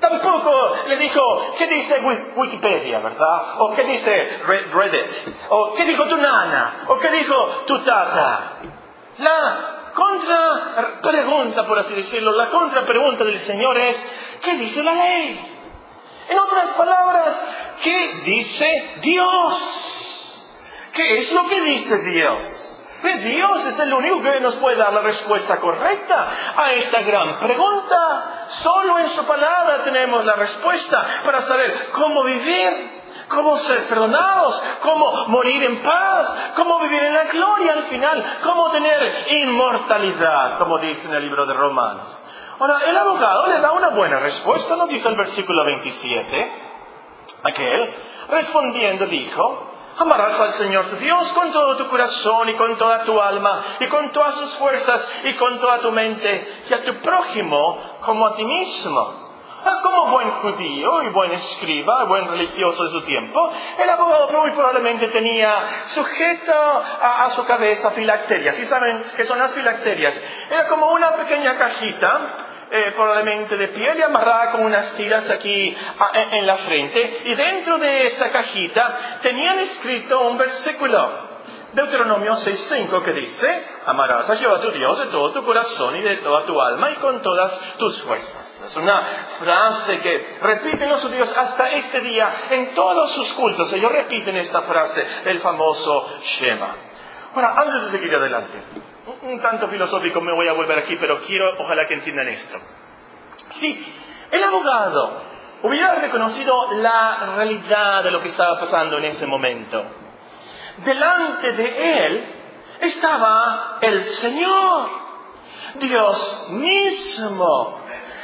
Tampoco 0.00 0.76
le 0.88 0.96
dijo, 0.98 1.20
¿qué 1.56 1.66
dice 1.68 2.00
Wikipedia, 2.36 3.00
verdad? 3.00 3.60
O 3.60 3.72
¿qué 3.72 3.84
dice 3.84 4.40
Reddit? 4.46 5.36
O 5.48 5.72
¿qué 5.74 5.84
dijo 5.84 6.04
tu 6.06 6.16
nana? 6.18 6.84
O 6.88 6.98
¿qué 6.98 7.10
dijo 7.10 7.34
tu 7.66 7.82
tata? 7.82 8.58
La 9.18 9.90
contra 9.94 11.00
pregunta, 11.00 11.66
por 11.66 11.78
así 11.78 11.94
decirlo, 11.94 12.32
la 12.32 12.50
contra 12.50 12.84
pregunta 12.84 13.24
del 13.24 13.38
Señor 13.38 13.78
es, 13.78 14.06
¿qué 14.42 14.56
dice 14.56 14.82
la 14.82 14.92
ley? 14.92 15.52
En 16.28 16.38
otras 16.38 16.68
palabras, 16.70 17.76
¿qué 17.82 18.22
dice 18.26 18.96
Dios? 19.00 20.26
¿Qué 20.92 21.18
es 21.18 21.32
lo 21.32 21.48
que 21.48 21.60
dice 21.62 21.98
Dios? 22.02 22.65
Dios 23.14 23.64
es 23.66 23.78
el 23.78 23.92
único 23.92 24.22
que 24.22 24.40
nos 24.40 24.56
puede 24.56 24.76
dar 24.76 24.92
la 24.92 25.00
respuesta 25.00 25.56
correcta 25.58 26.28
a 26.56 26.72
esta 26.72 27.00
gran 27.02 27.38
pregunta. 27.38 28.46
Solo 28.48 28.98
en 28.98 29.08
su 29.10 29.24
palabra 29.24 29.84
tenemos 29.84 30.24
la 30.24 30.34
respuesta 30.34 31.06
para 31.24 31.40
saber 31.42 31.90
cómo 31.92 32.22
vivir, 32.24 33.02
cómo 33.28 33.56
ser 33.56 33.84
perdonados, 33.84 34.62
cómo 34.82 35.26
morir 35.28 35.62
en 35.64 35.82
paz, 35.82 36.52
cómo 36.54 36.78
vivir 36.80 37.02
en 37.02 37.14
la 37.14 37.24
gloria 37.24 37.72
al 37.72 37.84
final, 37.84 38.38
cómo 38.42 38.70
tener 38.70 39.26
inmortalidad, 39.30 40.58
como 40.58 40.78
dice 40.78 41.08
en 41.08 41.14
el 41.14 41.22
libro 41.22 41.46
de 41.46 41.54
Romanos. 41.54 42.22
Ahora, 42.58 42.78
el 42.86 42.96
abogado 42.96 43.46
le 43.48 43.60
da 43.60 43.72
una 43.72 43.90
buena 43.90 44.18
respuesta, 44.18 44.76
¿no 44.76 44.86
dice 44.86 45.08
el 45.08 45.16
versículo 45.16 45.64
27? 45.64 46.52
Aquel, 47.42 47.94
respondiendo, 48.28 49.06
dijo, 49.06 49.75
Amarás 49.98 50.38
al 50.38 50.52
Señor 50.52 50.86
tu 50.86 50.96
Dios 50.96 51.32
con 51.32 51.50
todo 51.52 51.76
tu 51.76 51.88
corazón 51.88 52.48
y 52.50 52.54
con 52.54 52.76
toda 52.76 53.04
tu 53.04 53.18
alma 53.20 53.62
y 53.80 53.86
con 53.86 54.12
todas 54.12 54.34
tus 54.34 54.54
fuerzas 54.56 55.22
y 55.24 55.32
con 55.34 55.58
toda 55.58 55.78
tu 55.78 55.90
mente 55.90 56.62
y 56.68 56.74
a 56.74 56.84
tu 56.84 57.00
prójimo 57.00 57.98
como 58.02 58.26
a 58.26 58.36
ti 58.36 58.44
mismo. 58.44 59.26
Ah, 59.68 59.80
como 59.82 60.12
buen 60.12 60.30
judío 60.30 61.02
y 61.02 61.12
buen 61.12 61.32
escriba, 61.32 62.04
buen 62.04 62.28
religioso 62.28 62.84
de 62.84 62.90
su 62.90 63.00
tiempo, 63.02 63.50
el 63.82 63.90
abogado 63.90 64.28
muy 64.38 64.52
probablemente 64.52 65.08
tenía 65.08 65.52
sujeto 65.86 66.52
a, 66.52 67.30
su 67.30 67.44
cabeza 67.44 67.90
filacterias. 67.90 68.56
¿Y 68.60 68.64
saben 68.66 69.02
qué 69.16 69.24
son 69.24 69.40
las 69.40 69.52
filacterias? 69.54 70.14
Era 70.50 70.68
como 70.68 70.92
una 70.92 71.14
pequeña 71.16 71.56
cajita 71.56 72.20
eh, 72.70 72.92
probablemente 72.94 73.56
de 73.56 73.68
piel 73.68 73.98
y 73.98 74.02
amarrada 74.02 74.52
con 74.52 74.64
unas 74.64 74.94
tiras 74.96 75.28
aquí 75.30 75.76
en 76.14 76.46
la 76.46 76.56
frente. 76.56 77.22
Y 77.24 77.34
dentro 77.34 77.78
de 77.78 78.04
esta 78.04 78.30
cajita 78.30 79.18
tenían 79.22 79.60
escrito 79.60 80.20
un 80.28 80.38
versículo. 80.38 81.26
Deuteronomio 81.72 82.32
6.5 82.32 83.02
que 83.02 83.12
dice, 83.12 83.66
amarás 83.84 84.30
a 84.30 84.36
Jehová 84.36 84.58
tu 84.60 84.70
Dios 84.70 84.98
de 84.98 85.06
todo 85.06 85.30
tu 85.30 85.44
corazón 85.44 85.94
y 85.96 86.00
de 86.00 86.16
toda 86.16 86.46
tu 86.46 86.58
alma 86.58 86.90
y 86.90 86.94
con 86.96 87.20
todas 87.20 87.76
tus 87.76 88.02
fuerzas. 88.02 88.64
Es 88.64 88.74
una 88.76 89.06
frase 89.38 89.98
que 89.98 90.38
repiten 90.40 90.88
los 90.88 91.02
judíos 91.02 91.36
hasta 91.36 91.70
este 91.72 92.00
día 92.00 92.30
en 92.50 92.74
todos 92.74 93.12
sus 93.12 93.30
cultos. 93.34 93.70
Ellos 93.74 93.92
repiten 93.92 94.36
esta 94.36 94.62
frase, 94.62 95.06
el 95.26 95.38
famoso 95.40 96.18
Shema. 96.22 96.68
Ahora, 97.34 97.54
antes 97.58 97.82
de 97.82 97.98
seguir 97.98 98.14
adelante, 98.14 98.58
un 99.22 99.40
tanto 99.40 99.68
filosófico 99.68 100.20
me 100.20 100.32
voy 100.34 100.48
a 100.48 100.52
volver 100.52 100.78
aquí, 100.78 100.96
pero 100.96 101.20
quiero, 101.20 101.60
ojalá 101.60 101.86
que 101.86 101.94
entiendan 101.94 102.28
esto. 102.28 102.58
Sí, 103.56 103.94
el 104.30 104.42
abogado 104.42 105.22
hubiera 105.62 105.94
reconocido 105.96 106.72
la 106.72 107.34
realidad 107.36 108.02
de 108.02 108.10
lo 108.10 108.20
que 108.20 108.28
estaba 108.28 108.58
pasando 108.58 108.98
en 108.98 109.06
ese 109.06 109.26
momento. 109.26 109.84
Delante 110.78 111.52
de 111.52 112.06
él 112.06 112.34
estaba 112.80 113.78
el 113.80 114.02
Señor, 114.02 114.90
Dios 115.76 116.46
mismo. 116.50 117.80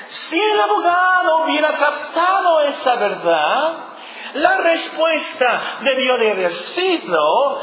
Si 0.09 0.39
el 0.39 0.61
abogado 0.61 1.45
hubiera 1.45 1.73
captado 1.73 2.61
esa 2.63 2.97
verdad, 2.97 3.77
la 4.35 4.57
respuesta 4.59 5.79
debió 5.83 6.19
de 6.19 6.31
haber 6.33 6.53
sido 6.53 7.61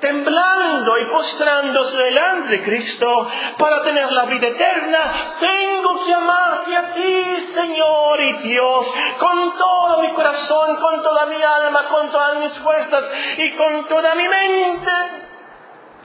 temblando 0.00 0.98
y 0.98 1.04
postrándose 1.06 1.96
delante 1.96 2.48
de 2.48 2.62
Cristo 2.62 3.28
para 3.58 3.82
tener 3.82 4.10
la 4.10 4.24
vida 4.24 4.48
eterna, 4.48 5.36
tengo 5.38 6.04
que 6.04 6.14
amarte 6.14 6.76
a 6.76 6.92
ti, 6.92 7.36
Señor 7.54 8.20
y 8.20 8.32
Dios, 8.48 8.94
con 9.18 9.56
todo 9.56 10.00
mi 10.00 10.10
corazón, 10.12 10.76
con 10.76 11.02
toda 11.02 11.26
mi 11.26 11.42
alma, 11.42 11.84
con 11.84 12.10
todas 12.10 12.36
mis 12.38 12.58
fuerzas 12.58 13.04
y 13.38 13.52
con 13.52 13.86
toda 13.86 14.14
mi 14.14 14.26
mente. 14.26 14.92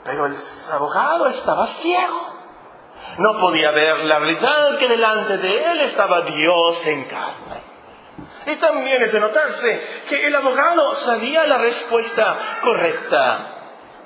Pero 0.03 0.25
el 0.27 0.35
abogado 0.71 1.27
estaba 1.27 1.67
ciego. 1.67 2.35
No 3.17 3.39
podía 3.39 3.71
ver 3.71 3.99
la 3.99 4.19
realidad 4.19 4.77
que 4.77 4.87
delante 4.87 5.37
de 5.37 5.71
él 5.71 5.79
estaba 5.81 6.21
Dios 6.21 6.85
en 6.87 7.05
carne. 7.05 7.75
Y 8.47 8.55
también 8.57 9.01
es 9.03 9.11
de 9.11 9.19
notarse 9.19 10.03
que 10.07 10.27
el 10.27 10.35
abogado 10.35 10.95
sabía 10.95 11.45
la 11.47 11.57
respuesta 11.57 12.37
correcta 12.61 13.54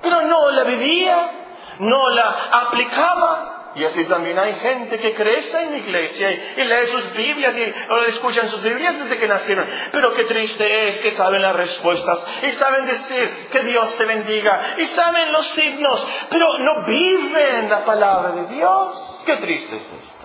pero 0.01 0.21
no 0.21 0.51
la 0.51 0.63
vivía, 0.63 1.31
no 1.79 2.09
la 2.09 2.35
aplicaba. 2.51 3.55
Y 3.75 3.85
así 3.85 4.03
también 4.05 4.37
hay 4.39 4.55
gente 4.55 4.99
que 4.99 5.13
crece 5.13 5.61
en 5.61 5.71
la 5.73 5.77
iglesia 5.77 6.31
y, 6.31 6.63
lee 6.63 6.87
sus 6.87 7.13
Biblias 7.13 7.55
y 7.57 7.73
o 7.91 7.97
escuchan 8.05 8.49
sus 8.49 8.63
Biblias 8.63 8.97
desde 8.97 9.19
que 9.19 9.27
nacieron. 9.27 9.65
Pero 9.91 10.11
qué 10.13 10.25
triste 10.25 10.87
es 10.87 10.99
que 10.99 11.11
saben 11.11 11.41
las 11.41 11.55
respuestas 11.55 12.43
y 12.43 12.51
saben 12.53 12.87
decir 12.87 13.47
que 13.51 13.59
Dios 13.59 13.95
te 13.95 14.05
bendiga 14.05 14.59
y 14.77 14.85
saben 14.87 15.31
los 15.31 15.45
signos, 15.49 16.05
pero 16.31 16.57
no 16.57 16.83
viven 16.83 17.69
la 17.69 17.85
palabra 17.85 18.31
de 18.31 18.55
Dios. 18.55 19.21
Qué 19.25 19.37
triste 19.37 19.75
es 19.75 19.93
esto. 19.93 20.19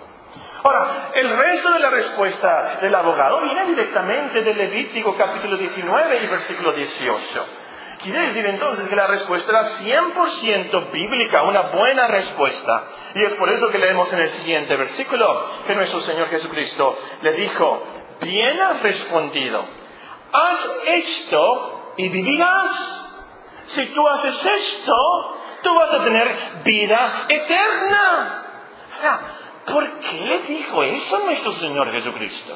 Ahora, 0.63 1.11
el 1.13 1.29
resto 1.37 1.71
de 1.71 1.79
la 1.79 1.91
respuesta 1.91 2.79
del 2.81 2.95
abogado 2.95 3.41
viene 3.41 3.67
directamente 3.67 4.41
del 4.41 4.57
Levítico 4.57 5.15
capítulo 5.15 5.57
19 5.57 6.23
y 6.23 6.27
versículo 6.27 6.71
18. 6.71 7.64
Quiere 8.05 8.27
decir 8.27 8.45
entonces 8.45 8.87
que 8.87 8.95
la 8.95 9.07
respuesta 9.07 9.49
era 9.49 9.63
100% 9.65 10.91
bíblica, 10.91 11.41
una 11.41 11.71
buena 11.71 12.07
respuesta. 12.07 12.83
Y 13.15 13.23
es 13.23 13.33
por 13.33 13.49
eso 13.49 13.71
que 13.71 13.79
leemos 13.79 14.13
en 14.13 14.19
el 14.19 14.29
siguiente 14.29 14.75
versículo 14.75 15.43
que 15.65 15.73
nuestro 15.73 16.01
Señor 16.01 16.29
Jesucristo 16.29 16.99
le 17.23 17.31
dijo, 17.31 17.81
bien 18.21 18.61
has 18.61 18.79
respondido, 18.83 19.65
haz 20.31 20.69
esto 20.85 21.93
y 21.97 22.09
vivirás. 22.09 23.65
Si 23.69 23.87
tú 23.87 24.07
haces 24.07 24.45
esto, 24.45 25.37
tú 25.63 25.73
vas 25.73 25.91
a 25.91 26.03
tener 26.03 26.61
vida 26.63 27.25
eterna. 27.27 28.45
¿Por 29.65 29.89
qué 29.99 30.25
le 30.27 30.39
dijo 30.41 30.83
eso 30.83 31.25
nuestro 31.25 31.53
Señor 31.53 31.91
Jesucristo? 31.91 32.55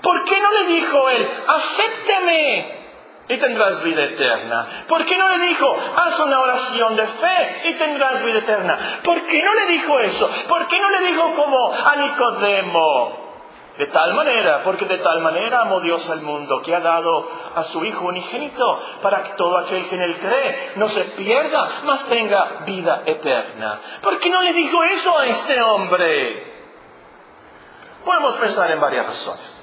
¿Por 0.00 0.24
qué 0.24 0.40
no 0.40 0.50
le 0.50 0.64
dijo 0.76 1.10
él, 1.10 1.28
acéptame? 1.46 2.85
Y 3.28 3.36
tendrás 3.38 3.82
vida 3.82 4.04
eterna. 4.04 4.66
¿Por 4.88 5.04
qué 5.04 5.16
no 5.16 5.28
le 5.28 5.46
dijo, 5.48 5.76
haz 5.96 6.18
una 6.20 6.40
oración 6.40 6.96
de 6.96 7.06
fe 7.06 7.62
y 7.64 7.74
tendrás 7.74 8.24
vida 8.24 8.38
eterna? 8.38 8.78
¿Por 9.02 9.22
qué 9.26 9.42
no 9.42 9.54
le 9.54 9.66
dijo 9.66 9.98
eso? 9.98 10.30
¿Por 10.48 10.66
qué 10.68 10.80
no 10.80 10.90
le 10.90 11.00
dijo 11.08 11.34
como 11.34 11.72
a 11.72 11.96
Nicodemo? 11.96 13.26
De 13.78 13.88
tal 13.88 14.14
manera, 14.14 14.62
porque 14.62 14.86
de 14.86 14.98
tal 14.98 15.20
manera 15.20 15.62
amó 15.62 15.80
Dios 15.80 16.08
al 16.08 16.22
mundo, 16.22 16.62
que 16.62 16.74
ha 16.74 16.80
dado 16.80 17.28
a 17.56 17.62
su 17.64 17.84
Hijo 17.84 18.06
unigénito, 18.06 18.82
para 19.02 19.22
que 19.22 19.32
todo 19.34 19.58
aquel 19.58 19.86
que 19.86 19.96
en 19.96 20.02
él 20.02 20.18
cree 20.18 20.72
no 20.76 20.88
se 20.88 21.04
pierda, 21.04 21.82
mas 21.84 22.08
tenga 22.08 22.62
vida 22.64 23.02
eterna. 23.04 23.78
¿Por 24.02 24.18
qué 24.18 24.30
no 24.30 24.40
le 24.40 24.54
dijo 24.54 24.82
eso 24.82 25.18
a 25.18 25.26
este 25.26 25.60
hombre? 25.60 26.54
Podemos 28.02 28.36
pensar 28.36 28.70
en 28.70 28.80
varias 28.80 29.06
razones. 29.06 29.55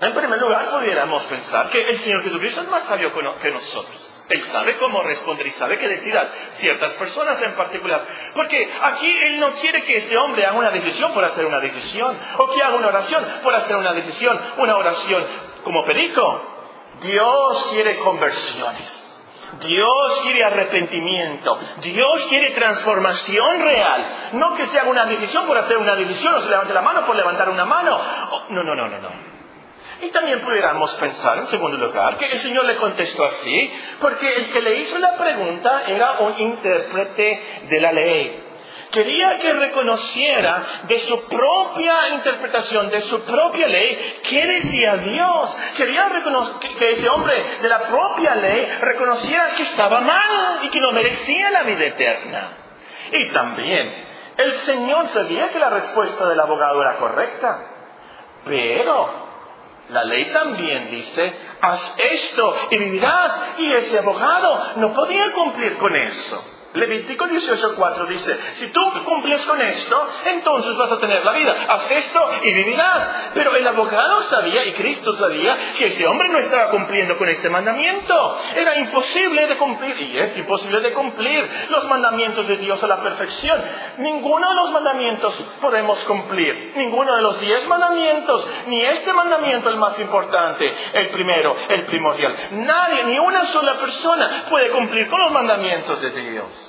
En 0.00 0.14
primer 0.14 0.38
lugar, 0.38 0.70
pudiéramos 0.70 1.24
pensar 1.24 1.70
que 1.70 1.80
el 1.80 1.98
Señor 1.98 2.22
Jesucristo 2.22 2.60
es 2.60 2.68
más 2.68 2.84
sabio 2.84 3.10
que 3.40 3.50
nosotros. 3.50 4.24
Él 4.28 4.42
sabe 4.42 4.76
cómo 4.76 5.02
responder 5.02 5.46
y 5.46 5.52
sabe 5.52 5.78
qué 5.78 5.88
decir 5.88 6.14
a 6.16 6.28
ciertas 6.54 6.92
personas 6.94 7.40
en 7.40 7.52
particular. 7.52 8.02
Porque 8.34 8.68
aquí 8.82 9.08
Él 9.08 9.40
no 9.40 9.52
quiere 9.52 9.82
que 9.82 9.96
este 9.96 10.16
hombre 10.16 10.44
haga 10.44 10.58
una 10.58 10.70
decisión 10.70 11.12
por 11.12 11.24
hacer 11.24 11.46
una 11.46 11.60
decisión, 11.60 12.16
o 12.36 12.48
que 12.48 12.62
haga 12.62 12.74
una 12.74 12.88
oración 12.88 13.24
por 13.42 13.54
hacer 13.54 13.76
una 13.76 13.94
decisión, 13.94 14.38
una 14.58 14.76
oración 14.76 15.24
como 15.64 15.84
perico. 15.84 16.42
Dios 17.00 17.68
quiere 17.72 17.96
conversiones. 17.98 19.02
Dios 19.60 20.20
quiere 20.24 20.44
arrepentimiento. 20.44 21.58
Dios 21.80 22.26
quiere 22.26 22.50
transformación 22.50 23.62
real. 23.62 24.06
No 24.32 24.54
que 24.54 24.66
se 24.66 24.78
haga 24.78 24.90
una 24.90 25.06
decisión 25.06 25.46
por 25.46 25.56
hacer 25.56 25.78
una 25.78 25.94
decisión 25.94 26.34
o 26.34 26.40
se 26.40 26.50
levante 26.50 26.74
la 26.74 26.82
mano 26.82 27.06
por 27.06 27.14
levantar 27.14 27.48
una 27.48 27.64
mano. 27.64 27.98
no, 28.50 28.62
no, 28.62 28.74
no, 28.74 28.88
no, 28.88 28.98
no. 28.98 29.35
Y 30.02 30.10
también 30.10 30.40
pudiéramos 30.40 30.94
pensar, 30.96 31.38
en 31.38 31.46
segundo 31.46 31.78
lugar, 31.78 32.18
que 32.18 32.26
el 32.26 32.38
Señor 32.38 32.66
le 32.66 32.76
contestó 32.76 33.24
así, 33.24 33.72
porque 34.00 34.34
el 34.34 34.50
que 34.50 34.60
le 34.60 34.78
hizo 34.78 34.98
la 34.98 35.16
pregunta 35.16 35.84
era 35.86 36.18
un 36.20 36.38
intérprete 36.38 37.40
de 37.68 37.80
la 37.80 37.92
ley. 37.92 38.42
Quería 38.90 39.38
que 39.38 39.52
reconociera 39.52 40.64
de 40.86 40.98
su 40.98 41.26
propia 41.28 42.08
interpretación, 42.14 42.90
de 42.90 43.00
su 43.00 43.24
propia 43.24 43.66
ley, 43.66 44.20
qué 44.22 44.46
decía 44.46 44.96
Dios. 44.98 45.56
Quería 45.76 46.08
que 46.78 46.90
ese 46.90 47.08
hombre 47.08 47.42
de 47.62 47.68
la 47.68 47.80
propia 47.80 48.34
ley 48.36 48.66
reconociera 48.80 49.50
que 49.56 49.64
estaba 49.64 50.00
mal 50.00 50.64
y 50.64 50.70
que 50.70 50.80
no 50.80 50.92
merecía 50.92 51.50
la 51.50 51.62
vida 51.62 51.84
eterna. 51.84 52.48
Y 53.12 53.28
también, 53.28 54.06
el 54.36 54.52
Señor 54.52 55.08
sabía 55.08 55.48
que 55.48 55.58
la 55.58 55.70
respuesta 55.70 56.28
del 56.28 56.40
abogado 56.40 56.82
era 56.82 56.96
correcta, 56.96 57.66
pero 58.44 59.25
la 59.90 60.04
ley 60.04 60.30
también 60.32 60.90
dice, 60.90 61.32
haz 61.60 61.94
esto 61.98 62.56
y 62.70 62.78
vivirás. 62.78 63.58
Y 63.58 63.72
ese 63.72 63.98
abogado 63.98 64.72
no 64.76 64.92
podía 64.92 65.32
cumplir 65.32 65.76
con 65.76 65.94
eso. 65.94 66.55
Levítico 66.74 67.26
18.4 67.26 68.06
dice, 68.08 68.36
si 68.54 68.72
tú 68.72 68.80
cumples 69.04 69.40
con 69.46 69.60
esto, 69.62 70.08
entonces 70.26 70.76
vas 70.76 70.92
a 70.92 70.98
tener 70.98 71.24
la 71.24 71.32
vida. 71.32 71.56
Haz 71.68 71.90
esto 71.90 72.28
y 72.42 72.52
vivirás. 72.52 73.30
Pero 73.34 73.54
el 73.56 73.66
abogado 73.66 74.20
sabía 74.22 74.64
y 74.66 74.72
Cristo 74.72 75.12
sabía 75.14 75.56
que 75.78 75.86
ese 75.86 76.06
hombre 76.06 76.28
no 76.28 76.38
estaba 76.38 76.70
cumpliendo 76.70 77.16
con 77.16 77.28
este 77.28 77.48
mandamiento. 77.48 78.38
Era 78.54 78.78
imposible 78.78 79.46
de 79.46 79.56
cumplir 79.56 79.98
y 80.00 80.18
es 80.18 80.36
imposible 80.36 80.80
de 80.80 80.92
cumplir 80.92 81.48
los 81.70 81.86
mandamientos 81.86 82.46
de 82.46 82.56
Dios 82.58 82.82
a 82.84 82.86
la 82.86 83.02
perfección. 83.02 83.60
Ninguno 83.98 84.48
de 84.48 84.54
los 84.54 84.70
mandamientos 84.70 85.34
podemos 85.60 85.98
cumplir. 86.04 86.72
Ninguno 86.76 87.16
de 87.16 87.22
los 87.22 87.40
diez 87.40 87.66
mandamientos, 87.66 88.46
ni 88.66 88.84
este 88.84 89.12
mandamiento 89.12 89.68
el 89.68 89.76
más 89.76 89.98
importante, 89.98 90.74
el 90.92 91.08
primero, 91.08 91.56
el 91.68 91.84
primordial. 91.86 92.34
Nadie, 92.52 93.04
ni 93.04 93.18
una 93.18 93.44
sola 93.46 93.78
persona 93.78 94.44
puede 94.50 94.70
cumplir 94.70 95.08
con 95.08 95.20
los 95.20 95.32
mandamientos 95.32 96.00
de 96.02 96.10
Dios 96.10 96.65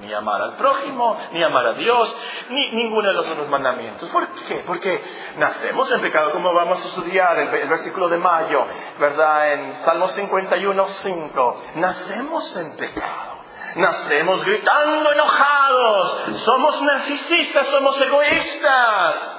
ni 0.00 0.12
amar 0.12 0.40
al 0.40 0.54
prójimo, 0.54 1.18
ni 1.32 1.42
amar 1.42 1.66
a 1.66 1.72
Dios, 1.74 2.14
ni 2.50 2.70
ninguno 2.72 3.08
de 3.08 3.14
los 3.14 3.28
otros 3.28 3.48
mandamientos. 3.48 4.08
¿Por 4.10 4.28
qué? 4.28 4.62
Porque 4.66 5.02
nacemos 5.36 5.90
en 5.92 6.00
pecado, 6.00 6.30
como 6.32 6.52
vamos 6.54 6.84
a 6.84 6.88
estudiar 6.88 7.38
el, 7.38 7.68
versículo 7.68 8.08
de 8.08 8.18
mayo, 8.18 8.66
¿verdad? 8.98 9.52
En 9.54 9.74
Salmo 9.76 10.08
51, 10.08 10.86
5. 10.86 11.62
Nacemos 11.76 12.56
en 12.56 12.76
pecado. 12.76 13.38
Nacemos 13.76 14.44
gritando 14.44 15.12
enojados. 15.12 16.40
Somos 16.40 16.80
narcisistas, 16.82 17.66
somos 17.66 18.00
egoístas. 18.00 19.37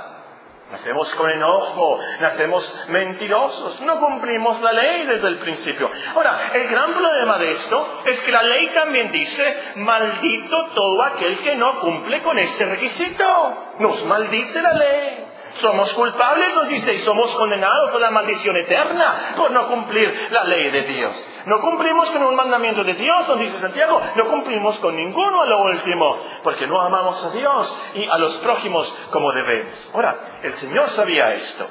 Nacemos 0.72 1.14
con 1.16 1.32
enojo, 1.32 2.00
nacemos 2.20 2.86
mentirosos, 2.90 3.82
no 3.82 4.00
cumplimos 4.00 4.62
la 4.62 4.72
ley 4.72 5.08
desde 5.08 5.28
el 5.28 5.40
principio. 5.40 5.90
Ahora, 6.14 6.52
el 6.54 6.68
gran 6.68 6.94
problema 6.94 7.40
de 7.40 7.52
esto 7.52 8.02
es 8.06 8.20
que 8.20 8.32
la 8.32 8.44
ley 8.44 8.70
también 8.70 9.12
dice, 9.12 9.74
maldito 9.78 10.68
todo 10.76 11.02
aquel 11.04 11.40
que 11.40 11.56
no 11.56 11.80
cumple 11.80 12.22
con 12.22 12.38
este 12.38 12.66
requisito. 12.66 13.76
Nos 13.80 14.06
maldice 14.06 14.62
la 14.62 14.74
ley. 14.74 15.28
Somos 15.62 15.94
culpables, 15.94 16.56
nos 16.56 16.70
dice, 16.70 16.94
y 16.94 17.00
somos 17.00 17.32
condenados 17.36 17.94
a 17.94 18.00
la 18.00 18.12
maldición 18.12 18.56
eterna 18.58 19.34
por 19.36 19.51
no 19.51 19.68
cumplir 19.68 20.28
la 20.32 20.44
ley 20.46 20.72
de 20.72 20.82
Dios. 20.84 21.28
No 21.46 21.60
cumplimos 21.60 22.10
con 22.12 22.24
un 22.24 22.36
mandamiento 22.36 22.84
de 22.84 22.94
Dios, 22.94 23.28
nos 23.28 23.39
dice 23.39 23.60
Santiago, 23.60 24.01
no 24.16 24.28
cumplimos 24.28 24.78
con 24.80 24.96
ninguno 24.96 25.42
a 25.42 25.46
lo 25.46 25.63
último, 25.63 26.18
porque 26.44 26.68
no 26.68 26.82
amamos 26.82 27.24
a 27.25 27.32
Dios 27.32 27.78
y 27.96 28.08
a 28.08 28.18
los 28.18 28.38
prójimos 28.38 28.94
como 29.12 29.32
debemos. 29.32 29.92
Ahora, 29.94 30.18
el 30.44 30.54
Señor 30.54 30.89
sabía 30.89 31.34
esto. 31.34 31.68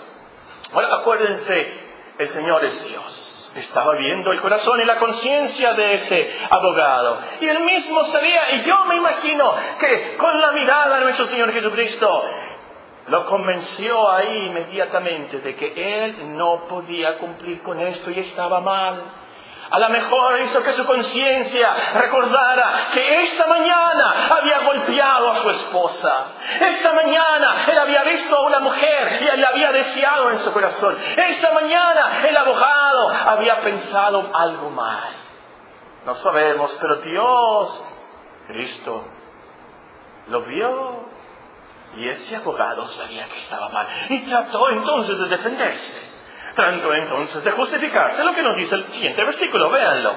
Ahora, 0.73 0.97
acuérdense, 0.97 1.81
el 2.19 2.29
Señor 2.29 2.65
es 2.65 2.85
Dios. 2.85 3.53
Estaba 3.57 3.95
viendo 3.95 4.31
el 4.31 4.41
corazón 4.41 4.81
y 4.81 4.85
la 4.85 4.99
conciencia 4.99 5.73
de 5.73 5.95
ese 5.95 6.39
abogado. 6.51 7.19
Y 7.41 7.49
él 7.49 7.61
mismo 7.61 8.05
sabía, 8.05 8.55
y 8.55 8.61
yo 8.61 8.85
me 8.85 8.97
imagino 8.97 9.55
que 9.81 10.17
con 10.17 10.39
la 10.41 10.53
mirada 10.53 10.99
de 10.99 11.05
nuestro 11.05 11.27
Señor 11.27 11.53
Jesucristo, 11.53 12.25
lo 13.11 13.25
convenció 13.27 14.11
ahí 14.11 14.47
inmediatamente 14.47 15.39
de 15.39 15.55
que 15.57 16.05
él 16.05 16.37
no 16.37 16.65
podía 16.69 17.19
cumplir 17.19 17.63
con 17.63 17.81
esto 17.81 18.11
y 18.11 18.21
estaba 18.21 18.61
mal. 18.61 19.03
A 19.71 19.79
lo 19.79 19.91
mejor 19.91 20.41
hizo 20.41 20.63
que 20.63 20.73
su 20.73 20.87
conciencia 20.87 21.75
recordara 21.95 22.71
que 22.93 23.23
esa 23.23 23.47
mañana 23.47 24.15
había 24.31 24.61
golpeado 24.61 25.31
a 25.31 25.35
su 25.37 25.51
esposa. 25.51 26.27
Esa 26.59 26.93
mañana 26.95 27.67
él 27.67 27.79
había 27.79 28.03
visto 28.05 28.35
a 28.35 28.47
una 28.47 28.61
mujer 28.61 29.19
y 29.21 29.29
él 29.29 29.41
la 29.41 29.49
había 29.49 29.73
deseado 29.73 30.31
en 30.31 30.39
su 30.41 30.53
corazón. 30.53 30.97
Esa 31.17 31.53
mañana 31.53 32.27
el 32.27 32.37
abogado 32.37 33.11
había 33.27 33.61
pensado 33.61 34.31
algo 34.33 34.71
mal. 34.71 35.13
No 36.07 36.15
sabemos, 36.15 36.77
pero 36.81 36.97
Dios, 36.97 37.85
Cristo, 38.47 39.05
lo 40.29 40.43
vio. 40.43 41.18
Y 41.97 42.09
ese 42.09 42.37
abogado 42.37 42.87
sabía 42.87 43.25
que 43.27 43.37
estaba 43.37 43.69
mal. 43.71 43.87
Y 44.11 44.21
trató 44.21 44.71
entonces 44.71 45.19
de 45.19 45.29
defenderse. 45.29 46.01
Trató 46.55 46.95
entonces 46.95 47.45
de 47.45 47.51
justificarse 47.53 48.25
lo 48.25 48.35
que 48.35 48.43
nos 48.43 48.57
dice 48.57 48.75
el 48.75 48.85
siguiente 48.87 49.25
versículo, 49.25 49.71
véanlo. 49.71 50.15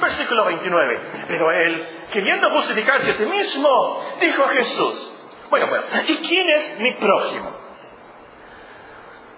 Versículo 0.00 0.44
29. 0.44 1.00
Pero 1.28 1.50
él, 1.52 1.86
queriendo 2.12 2.50
justificarse 2.50 3.10
a 3.10 3.14
sí 3.14 3.26
mismo, 3.26 4.04
dijo 4.20 4.44
a 4.44 4.48
Jesús, 4.48 5.12
bueno, 5.48 5.68
bueno, 5.68 5.84
¿y 6.06 6.16
quién 6.16 6.50
es 6.50 6.78
mi 6.80 6.92
prójimo? 6.92 7.50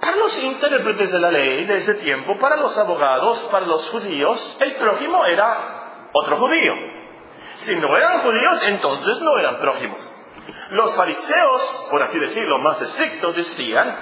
Para 0.01 0.17
los 0.17 0.39
intérpretes 0.39 1.11
de 1.11 1.19
la 1.19 1.31
ley 1.31 1.65
de 1.67 1.77
ese 1.77 1.95
tiempo, 1.95 2.39
para 2.39 2.57
los 2.57 2.77
abogados, 2.79 3.39
para 3.51 3.67
los 3.67 3.89
judíos, 3.91 4.57
el 4.61 4.77
prójimo 4.77 5.25
era 5.27 6.09
otro 6.13 6.37
judío. 6.37 6.75
Si 7.59 7.77
no 7.77 7.97
eran 7.97 8.21
judíos, 8.21 8.63
entonces 8.67 9.21
no 9.21 9.39
eran 9.39 9.59
prójimos. 9.59 10.18
Los 10.71 10.95
fariseos, 10.95 11.63
por 11.91 12.03
así 12.03 12.19
decirlo, 12.19 12.59
más 12.59 12.81
estrictos, 12.81 13.37
decían, 13.37 13.95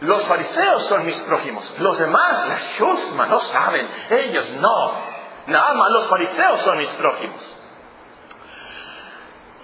los 0.00 0.24
fariseos 0.26 0.84
son 0.86 1.06
mis 1.06 1.18
prójimos. 1.20 1.74
Los 1.78 1.98
demás, 1.98 2.46
las 2.48 2.76
chusmas, 2.76 3.28
no 3.28 3.40
saben. 3.40 3.88
Ellos 4.10 4.50
no. 4.60 4.92
Nada 5.46 5.74
más 5.74 5.90
los 5.90 6.06
fariseos 6.06 6.60
son 6.60 6.78
mis 6.78 6.88
prójimos. 6.90 7.56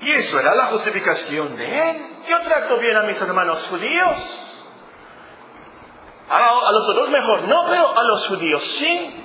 Y 0.02 0.12
eso 0.12 0.38
era 0.40 0.54
la 0.54 0.66
justificación 0.66 1.56
de 1.56 1.90
él. 1.90 2.06
Yo 2.26 2.40
trato 2.40 2.78
bien 2.78 2.96
a 2.96 3.02
mis 3.02 3.20
hermanos 3.20 3.66
judíos. 3.68 4.46
A, 6.30 6.72
los 6.72 6.88
otros 6.88 7.10
mejor 7.10 7.42
no, 7.42 7.64
pero 7.66 7.98
a 7.98 8.04
los 8.04 8.26
judíos 8.28 8.62
sí. 8.78 9.19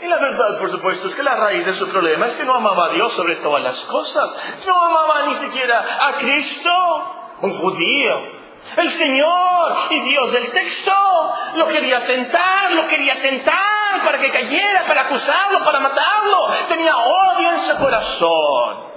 Y 0.00 0.06
la 0.06 0.18
verdad, 0.18 0.58
por 0.58 0.70
supuesto, 0.70 1.08
es 1.08 1.14
que 1.14 1.22
la 1.22 1.34
raíz 1.34 1.66
de 1.66 1.72
su 1.72 1.88
problema 1.88 2.26
es 2.26 2.36
que 2.36 2.44
no 2.44 2.54
amaba 2.54 2.86
a 2.86 2.92
Dios 2.92 3.12
sobre 3.14 3.36
todas 3.36 3.62
las 3.62 3.78
cosas. 3.86 4.36
No 4.66 4.84
amaba 4.84 5.26
ni 5.26 5.34
siquiera 5.36 5.84
a 6.06 6.12
Cristo, 6.14 6.70
un 7.40 7.58
judío. 7.58 8.38
El 8.76 8.90
Señor 8.90 9.76
y 9.90 10.00
Dios 10.00 10.32
del 10.32 10.50
texto 10.50 10.92
lo 11.54 11.66
quería 11.66 12.06
tentar, 12.06 12.72
lo 12.72 12.86
quería 12.86 13.20
tentar 13.20 14.04
para 14.04 14.18
que 14.18 14.30
cayera, 14.30 14.86
para 14.86 15.02
acusarlo, 15.02 15.64
para 15.64 15.80
matarlo. 15.80 16.48
Tenía 16.68 16.96
odio 16.96 17.50
en 17.50 17.60
su 17.60 17.76
corazón. 17.76 18.88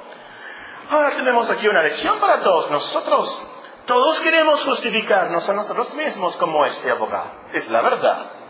Ahora 0.91 1.11
tenemos 1.11 1.49
aquí 1.49 1.67
una 1.67 1.81
lección 1.81 2.19
para 2.19 2.41
todos 2.41 2.69
nosotros. 2.69 3.43
Todos 3.85 4.19
queremos 4.19 4.63
justificarnos 4.63 5.47
a 5.49 5.53
nosotros 5.53 5.93
mismos 5.95 6.35
como 6.35 6.65
este 6.65 6.91
abogado. 6.91 7.31
Es 7.53 7.69
la 7.69 7.81
verdad. 7.81 8.40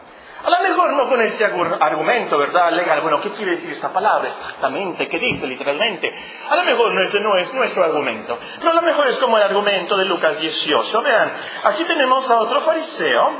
A 0.44 0.50
lo 0.50 0.60
mejor 0.68 0.94
no 0.94 1.08
con 1.08 1.22
este 1.22 1.46
argumento, 1.46 2.38
¿verdad? 2.38 2.72
Legal, 2.72 3.02
bueno, 3.02 3.22
¿qué 3.22 3.30
quiere 3.32 3.52
decir 3.52 3.72
esta 3.72 3.94
palabra 3.94 4.28
exactamente? 4.28 5.08
¿Qué 5.08 5.20
dice 5.20 5.46
literalmente? 5.46 6.14
A 6.50 6.56
lo 6.56 6.64
mejor 6.64 6.92
no, 6.94 7.20
no 7.20 7.38
es 7.38 7.54
nuestro 7.54 7.84
argumento, 7.84 8.40
pero 8.58 8.72
a 8.72 8.76
lo 8.76 8.82
mejor 8.82 9.08
es 9.08 9.18
como 9.20 9.38
el 9.38 9.44
argumento 9.44 9.96
de 9.98 10.06
Lucas 10.06 10.40
18. 10.40 11.01
Vean, 11.04 11.32
aquí 11.66 11.84
tenemos 11.84 12.30
a 12.30 12.40
otro 12.40 12.60
fariseo, 12.62 13.32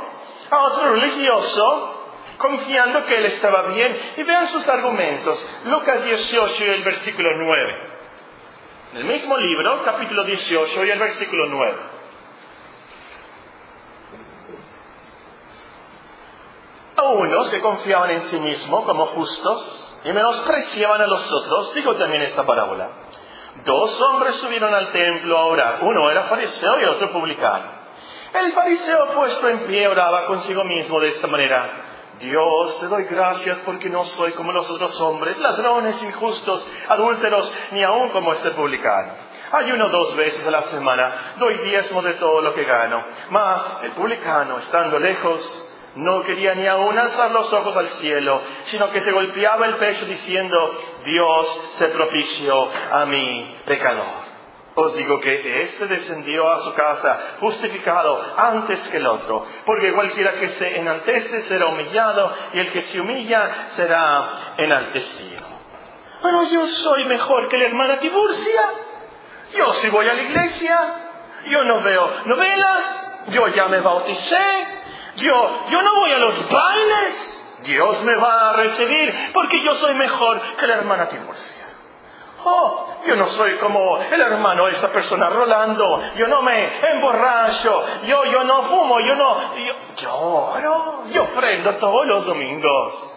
a 0.50 0.58
otro 0.64 0.92
religioso, 0.92 2.02
confiando 2.38 3.04
que 3.04 3.16
él 3.16 3.26
estaba 3.26 3.62
bien, 3.62 3.98
y 4.16 4.22
vean 4.22 4.48
sus 4.48 4.68
argumentos. 4.68 5.44
Lucas 5.64 6.04
18 6.04 6.64
y 6.64 6.68
el 6.68 6.84
versículo 6.84 7.30
9. 7.36 7.76
En 8.92 8.98
el 8.98 9.04
mismo 9.06 9.36
libro, 9.38 9.82
capítulo 9.84 10.22
18 10.22 10.84
y 10.84 10.90
el 10.90 10.98
versículo 11.00 11.46
9. 11.46 11.91
A 17.02 17.08
unos 17.14 17.50
que 17.50 17.60
confiaban 17.60 18.10
en 18.10 18.20
sí 18.22 18.38
mismos 18.38 18.84
como 18.84 19.06
justos 19.06 19.92
y 20.04 20.12
menospreciaban 20.12 21.00
a 21.00 21.08
los 21.08 21.32
otros, 21.32 21.74
dijo 21.74 21.96
también 21.96 22.22
esta 22.22 22.44
parábola. 22.44 22.90
Dos 23.64 24.00
hombres 24.00 24.36
subieron 24.36 24.72
al 24.72 24.92
templo 24.92 25.36
a 25.36 25.46
orar. 25.46 25.78
Uno 25.82 26.08
era 26.08 26.22
fariseo 26.22 26.80
y 26.80 26.84
otro 26.84 27.10
publicano. 27.10 27.64
El 28.32 28.52
fariseo 28.52 29.06
puesto 29.14 29.48
en 29.48 29.66
pie 29.66 29.88
oraba 29.88 30.26
consigo 30.26 30.62
mismo 30.62 31.00
de 31.00 31.08
esta 31.08 31.26
manera. 31.26 31.70
Dios, 32.20 32.78
te 32.78 32.86
doy 32.86 33.04
gracias 33.04 33.58
porque 33.64 33.90
no 33.90 34.04
soy 34.04 34.30
como 34.32 34.52
los 34.52 34.70
otros 34.70 35.00
hombres, 35.00 35.40
ladrones, 35.40 36.00
injustos, 36.04 36.64
adúlteros, 36.88 37.52
ni 37.72 37.82
aun 37.82 38.10
como 38.10 38.32
este 38.32 38.52
publicano. 38.52 39.12
Ayuno 39.50 39.88
dos 39.88 40.14
veces 40.14 40.46
a 40.46 40.52
la 40.52 40.62
semana, 40.62 41.34
doy 41.36 41.58
diezmo 41.64 42.00
de 42.00 42.14
todo 42.14 42.40
lo 42.42 42.54
que 42.54 42.64
gano. 42.64 43.02
Mas 43.30 43.78
el 43.82 43.90
publicano, 43.90 44.58
estando 44.58 44.98
lejos, 44.98 45.61
no 45.96 46.22
quería 46.22 46.54
ni 46.54 46.66
aún 46.66 46.98
alzar 46.98 47.30
los 47.30 47.52
ojos 47.52 47.76
al 47.76 47.88
cielo, 47.88 48.40
sino 48.64 48.90
que 48.90 49.00
se 49.00 49.12
golpeaba 49.12 49.66
el 49.66 49.76
pecho 49.76 50.06
diciendo, 50.06 50.78
Dios 51.04 51.60
se 51.74 51.88
propició 51.88 52.68
a 52.90 53.04
mi 53.06 53.56
pecador. 53.66 54.22
Os 54.74 54.96
digo 54.96 55.20
que 55.20 55.60
éste 55.60 55.86
descendió 55.86 56.50
a 56.50 56.60
su 56.60 56.72
casa 56.72 57.36
justificado 57.40 58.22
antes 58.38 58.88
que 58.88 58.96
el 58.96 59.06
otro, 59.06 59.44
porque 59.66 59.92
cualquiera 59.92 60.32
que 60.32 60.48
se 60.48 60.78
enaltece 60.78 61.42
será 61.42 61.66
humillado 61.66 62.32
y 62.54 62.60
el 62.60 62.72
que 62.72 62.80
se 62.80 62.98
humilla 62.98 63.66
será 63.70 64.54
enaltecido. 64.56 65.42
Pero 66.22 66.42
yo 66.44 66.66
soy 66.66 67.04
mejor 67.04 67.48
que 67.48 67.58
la 67.58 67.66
hermana 67.66 67.98
Tiburcia. 67.98 68.62
Yo 69.54 69.74
si 69.74 69.90
voy 69.90 70.08
a 70.08 70.14
la 70.14 70.22
iglesia, 70.22 70.80
yo 71.46 71.64
no 71.64 71.80
veo 71.80 72.10
novelas, 72.24 73.24
yo 73.28 73.48
ya 73.48 73.66
me 73.66 73.80
bauticé, 73.80 74.66
yo, 75.16 75.66
yo 75.68 75.82
no 75.82 75.94
voy 76.00 76.12
a 76.12 76.18
los 76.18 76.50
bailes. 76.50 77.38
Dios 77.64 78.02
me 78.02 78.16
va 78.16 78.50
a 78.50 78.52
recibir 78.54 79.30
porque 79.32 79.62
yo 79.62 79.74
soy 79.74 79.94
mejor 79.94 80.40
que 80.56 80.66
la 80.66 80.76
hermana 80.76 81.08
Timorcia. 81.08 81.62
Oh, 82.44 82.88
yo 83.06 83.14
no 83.14 83.26
soy 83.26 83.52
como 83.54 83.98
el 83.98 84.20
hermano 84.20 84.66
de 84.66 84.72
esta 84.72 84.88
persona 84.88 85.28
Rolando. 85.28 86.00
Yo 86.16 86.26
no 86.26 86.42
me 86.42 86.90
emborracho. 86.92 87.84
Yo, 88.04 88.24
yo 88.24 88.44
no 88.44 88.62
fumo. 88.62 89.00
Yo 89.00 89.14
no. 89.14 89.56
Yo, 89.56 89.74
yo 89.96 91.02
Yo 91.12 91.22
ofrendo 91.22 91.74
todos 91.76 92.06
los 92.06 92.26
domingos. 92.26 93.12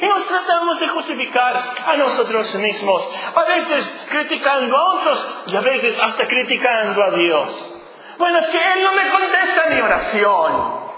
Y 0.00 0.06
nos 0.06 0.24
tratamos 0.26 0.80
de 0.80 0.88
justificar 0.88 1.62
a 1.86 1.96
nosotros 1.96 2.54
mismos. 2.54 3.06
A 3.34 3.44
veces 3.44 4.06
criticando 4.08 4.74
a 4.74 4.94
otros 4.94 5.28
y 5.48 5.56
a 5.56 5.60
veces 5.60 6.00
hasta 6.00 6.26
criticando 6.26 7.04
a 7.04 7.10
Dios. 7.10 7.72
Bueno, 8.16 8.38
es 8.38 8.48
que 8.48 8.72
Él 8.72 8.82
no 8.82 8.94
me 8.94 9.10
contesta 9.10 9.66
mi 9.68 9.80
oración. 9.80 10.89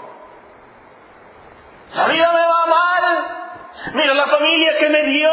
La 1.95 2.07
vida 2.07 2.31
me 2.31 2.45
va 2.45 2.65
mal. 2.65 3.93
Mira 3.93 4.13
la 4.13 4.25
familia 4.25 4.77
que 4.77 4.89
me 4.89 5.03
dio. 5.03 5.31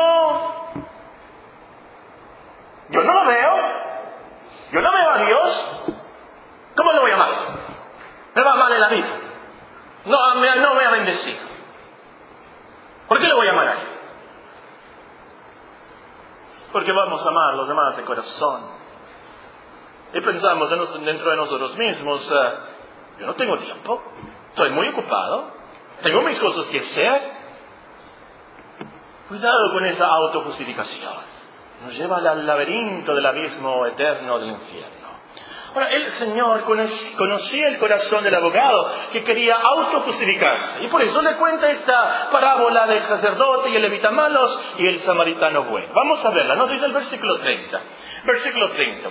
Yo 2.90 3.03
no 3.03 3.12
lo 3.12 3.25
veo. 3.25 3.57
Yo 4.73 4.81
no 4.81 4.92
veo 4.92 5.11
a 5.11 5.18
Dios. 5.25 5.96
¿Cómo 6.77 6.92
le 6.92 7.01
voy 7.01 7.11
a 7.11 7.14
amar? 7.14 7.29
Me 8.35 8.42
va 8.42 8.55
mal 8.57 8.73
en 8.73 8.81
la 8.81 8.88
vida. 8.88 9.09
No, 10.05 10.35
me, 10.37 10.57
no 10.57 10.75
me 10.75 10.85
ha 10.85 10.90
bendecido. 10.90 11.38
¿Por 13.09 13.18
qué 13.18 13.27
le 13.27 13.35
voy 13.35 13.49
a 13.49 13.51
amar 13.51 13.68
a 13.68 13.73
él? 13.73 13.79
Porque 16.73 16.92
vamos 16.92 17.25
a 17.25 17.29
amar 17.29 17.51
a 17.51 17.57
los 17.57 17.68
demás 17.68 17.96
de 17.96 18.05
corazón. 18.05 18.81
Y 20.12 20.20
pensamos 20.20 20.70
dentro 20.70 21.31
de 21.31 21.37
nosotros 21.37 21.77
mismos, 21.77 22.31
eh, 22.31 22.53
yo 23.20 23.27
no 23.27 23.35
tengo 23.35 23.57
tiempo, 23.59 24.03
estoy 24.49 24.70
muy 24.70 24.88
ocupado, 24.88 25.53
tengo 26.02 26.22
mis 26.22 26.38
cosas 26.38 26.66
que 26.66 26.80
hacer. 26.80 27.40
Cuidado 29.28 29.72
con 29.72 29.84
esa 29.86 30.06
autojustificación. 30.06 31.12
Nos 31.84 31.96
lleva 31.96 32.18
al 32.18 32.46
laberinto 32.46 33.14
del 33.14 33.24
abismo 33.24 33.86
eterno 33.86 34.38
del 34.38 34.50
infierno. 34.50 35.00
Ahora, 35.72 35.86
el 35.92 36.06
Señor 36.08 36.64
conocía 37.16 37.68
el 37.68 37.78
corazón 37.78 38.24
del 38.24 38.34
abogado 38.34 38.90
que 39.12 39.22
quería 39.22 39.54
autojustificarse. 39.54 40.82
Y 40.82 40.88
por 40.88 41.00
eso 41.00 41.22
le 41.22 41.36
cuenta 41.36 41.68
esta 41.68 42.28
parábola 42.32 42.88
del 42.88 43.02
sacerdote 43.02 43.70
y 43.70 43.76
el 43.76 43.82
levita 43.82 44.10
malos 44.10 44.58
y 44.78 44.88
el 44.88 44.98
samaritano 45.00 45.66
bueno. 45.66 45.92
Vamos 45.94 46.24
a 46.24 46.30
verla, 46.30 46.56
nos 46.56 46.70
dice 46.70 46.86
el 46.86 46.92
versículo 46.92 47.38
30. 47.38 47.80
Versículo 48.24 48.70
30. 48.70 49.10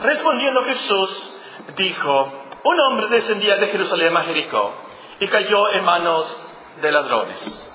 Respondiendo 0.00 0.62
Jesús, 0.62 1.40
dijo, 1.76 2.32
un 2.62 2.80
hombre 2.80 3.08
descendía 3.08 3.56
de 3.56 3.66
Jerusalén 3.66 4.16
a 4.16 4.22
Jericó 4.22 4.74
y 5.20 5.28
cayó 5.28 5.70
en 5.72 5.84
manos 5.84 6.36
de 6.80 6.92
ladrones, 6.92 7.72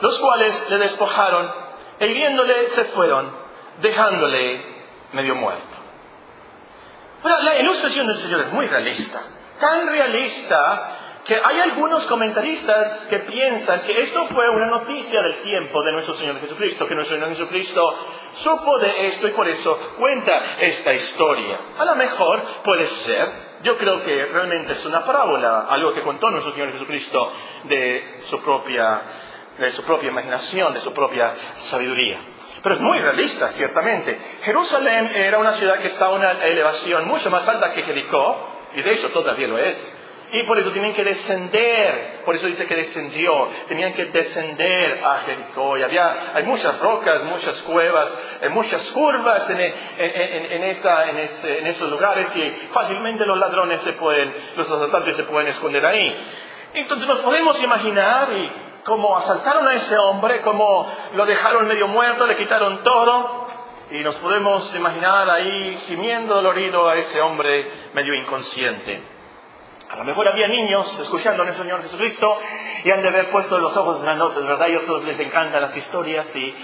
los 0.00 0.18
cuales 0.18 0.70
le 0.70 0.78
despojaron 0.78 1.50
e 1.98 2.06
hiriéndole 2.06 2.70
se 2.70 2.84
fueron, 2.86 3.30
dejándole 3.80 4.64
medio 5.12 5.34
muerto. 5.34 5.76
la 7.22 7.58
ilustración 7.58 8.06
del 8.06 8.16
Señor 8.16 8.40
es 8.42 8.52
muy 8.52 8.66
realista, 8.66 9.20
tan 9.58 9.88
realista 9.88 10.98
que 11.28 11.34
hay 11.34 11.60
algunos 11.60 12.06
comentaristas 12.06 13.04
que 13.04 13.18
piensan 13.18 13.82
que 13.82 14.00
esto 14.00 14.26
fue 14.28 14.48
una 14.48 14.64
noticia 14.64 15.20
del 15.20 15.34
tiempo 15.42 15.82
de 15.82 15.92
nuestro 15.92 16.14
Señor 16.14 16.40
Jesucristo, 16.40 16.88
que 16.88 16.94
nuestro 16.94 17.16
Señor 17.16 17.28
Jesucristo 17.28 17.94
supo 18.32 18.78
de 18.78 19.08
esto 19.08 19.28
y 19.28 19.32
por 19.32 19.46
eso 19.46 19.76
cuenta 19.98 20.56
esta 20.58 20.94
historia. 20.94 21.60
A 21.76 21.84
lo 21.84 21.96
mejor 21.96 22.42
puede 22.64 22.86
ser, 22.86 23.28
yo 23.62 23.76
creo 23.76 24.02
que 24.02 24.26
realmente 24.26 24.72
es 24.72 24.84
una 24.84 25.04
parábola, 25.04 25.66
algo 25.68 25.92
que 25.92 26.02
contó 26.02 26.30
nuestro 26.30 26.52
Señor 26.52 26.72
Jesucristo 26.72 27.32
de 27.64 28.20
su 28.24 28.40
propia, 28.42 29.00
de 29.58 29.70
su 29.72 29.82
propia 29.82 30.10
imaginación, 30.10 30.72
de 30.74 30.80
su 30.80 30.92
propia 30.92 31.34
sabiduría. 31.70 32.18
Pero 32.62 32.74
es 32.74 32.80
muy 32.80 32.98
realista, 32.98 33.48
ciertamente. 33.48 34.18
Jerusalén 34.42 35.12
era 35.14 35.38
una 35.38 35.52
ciudad 35.54 35.78
que 35.78 35.88
estaba 35.88 36.12
a 36.12 36.18
una 36.18 36.30
elevación 36.44 37.06
mucho 37.06 37.30
más 37.30 37.46
alta 37.48 37.72
que 37.72 37.82
Jericó, 37.82 38.48
y 38.74 38.82
de 38.82 38.92
hecho 38.92 39.08
todavía 39.10 39.46
lo 39.48 39.58
es. 39.58 39.97
Y 40.30 40.42
por 40.42 40.58
eso 40.58 40.70
tienen 40.72 40.92
que 40.92 41.04
descender, 41.04 42.20
por 42.24 42.34
eso 42.34 42.46
dice 42.46 42.66
que 42.66 42.76
descendió, 42.76 43.48
tenían 43.66 43.94
que 43.94 44.06
descender 44.06 45.02
a 45.02 45.18
Jericó. 45.20 45.78
Y 45.78 45.82
había, 45.82 46.34
hay 46.34 46.44
muchas 46.44 46.78
rocas, 46.80 47.24
muchas 47.24 47.62
cuevas, 47.62 48.38
eh, 48.42 48.50
muchas 48.50 48.82
curvas 48.90 49.48
en, 49.48 49.58
en, 49.58 50.62
esos 51.66 51.90
lugares 51.90 52.36
y 52.36 52.42
fácilmente 52.72 53.24
los 53.24 53.38
ladrones 53.38 53.80
se 53.80 53.94
pueden, 53.94 54.34
los 54.54 54.70
asaltantes 54.70 55.16
se 55.16 55.22
pueden 55.22 55.48
esconder 55.48 55.86
ahí. 55.86 56.14
Entonces 56.74 57.08
nos 57.08 57.20
podemos 57.20 57.62
imaginar 57.62 58.30
y 58.30 58.52
cómo 58.84 59.16
asaltaron 59.16 59.66
a 59.66 59.72
ese 59.74 59.96
hombre, 59.96 60.42
cómo 60.42 60.94
lo 61.14 61.24
dejaron 61.24 61.66
medio 61.66 61.88
muerto, 61.88 62.26
le 62.26 62.36
quitaron 62.36 62.82
todo. 62.82 63.46
Y 63.90 64.00
nos 64.00 64.16
podemos 64.16 64.76
imaginar 64.76 65.30
ahí 65.30 65.78
gimiendo 65.86 66.34
dolorido 66.34 66.86
a 66.86 66.96
ese 66.96 67.22
hombre 67.22 67.66
medio 67.94 68.12
inconsciente. 68.12 69.17
A 69.90 69.96
lo 69.96 70.04
mejor 70.04 70.28
había 70.28 70.48
niños 70.48 70.98
escuchando 71.00 71.42
al 71.42 71.52
Señor 71.54 71.82
Jesucristo 71.82 72.38
y 72.84 72.90
han 72.90 73.00
de 73.00 73.08
haber 73.08 73.30
puesto 73.30 73.58
los 73.58 73.74
ojos 73.76 74.02
grandotes, 74.02 74.44
¿verdad? 74.44 74.62
A 74.62 74.68
ellos 74.68 75.04
les 75.04 75.18
encantan 75.18 75.62
las 75.62 75.74
historias 75.74 76.34
y 76.36 76.54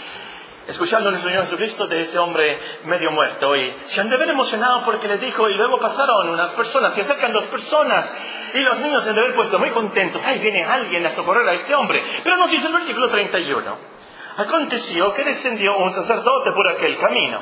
escuchando 0.67 1.09
al 1.09 1.17
Señor 1.19 1.45
Jesucristo 1.45 1.87
de 1.87 2.03
ese 2.03 2.19
hombre 2.19 2.59
medio 2.85 3.11
muerto 3.11 3.57
y 3.57 3.75
se 3.87 4.01
han 4.01 4.11
de 4.11 4.17
haber 4.17 4.31
emocionado 4.31 4.83
porque 4.85 5.09
les 5.09 5.21
dijo 5.21 5.49
y 5.49 5.57
luego 5.57 5.79
pasaron 5.79 6.29
unas 6.29 6.51
personas, 6.51 6.95
se 6.95 7.01
acercan 7.01 7.33
dos 7.33 7.45
personas 7.47 8.13
y 8.53 8.59
los 8.59 8.79
niños 8.81 9.03
se 9.03 9.11
han 9.11 9.17
de 9.17 9.23
haber 9.23 9.35
puesto 9.35 9.59
muy 9.59 9.71
contentos, 9.71 10.25
¡ay, 10.27 10.39
viene 10.39 10.63
alguien 10.63 11.05
a 11.07 11.11
socorrer 11.11 11.49
a 11.49 11.55
este 11.55 11.75
hombre! 11.75 12.03
Pero 12.23 12.37
nos 12.37 12.51
dice 12.51 12.67
el 12.67 12.75
versículo 12.75 13.09
31, 13.09 13.77
aconteció 14.37 15.15
que 15.15 15.25
descendió 15.25 15.79
un 15.79 15.93
sacerdote 15.93 16.53
por 16.53 16.69
aquel 16.69 16.99
camino 16.99 17.41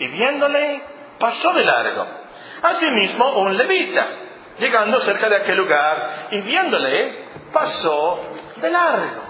y 0.00 0.08
viéndole 0.08 0.82
pasó 1.20 1.52
de 1.52 1.64
largo. 1.64 2.06
Asimismo 2.62 3.38
un 3.38 3.56
levita 3.56 4.06
llegando 4.58 5.00
cerca 5.00 5.28
de 5.28 5.36
aquel 5.36 5.56
lugar 5.56 6.28
y 6.30 6.40
viéndole, 6.40 7.24
pasó 7.52 8.20
de 8.56 8.70
largo. 8.70 9.28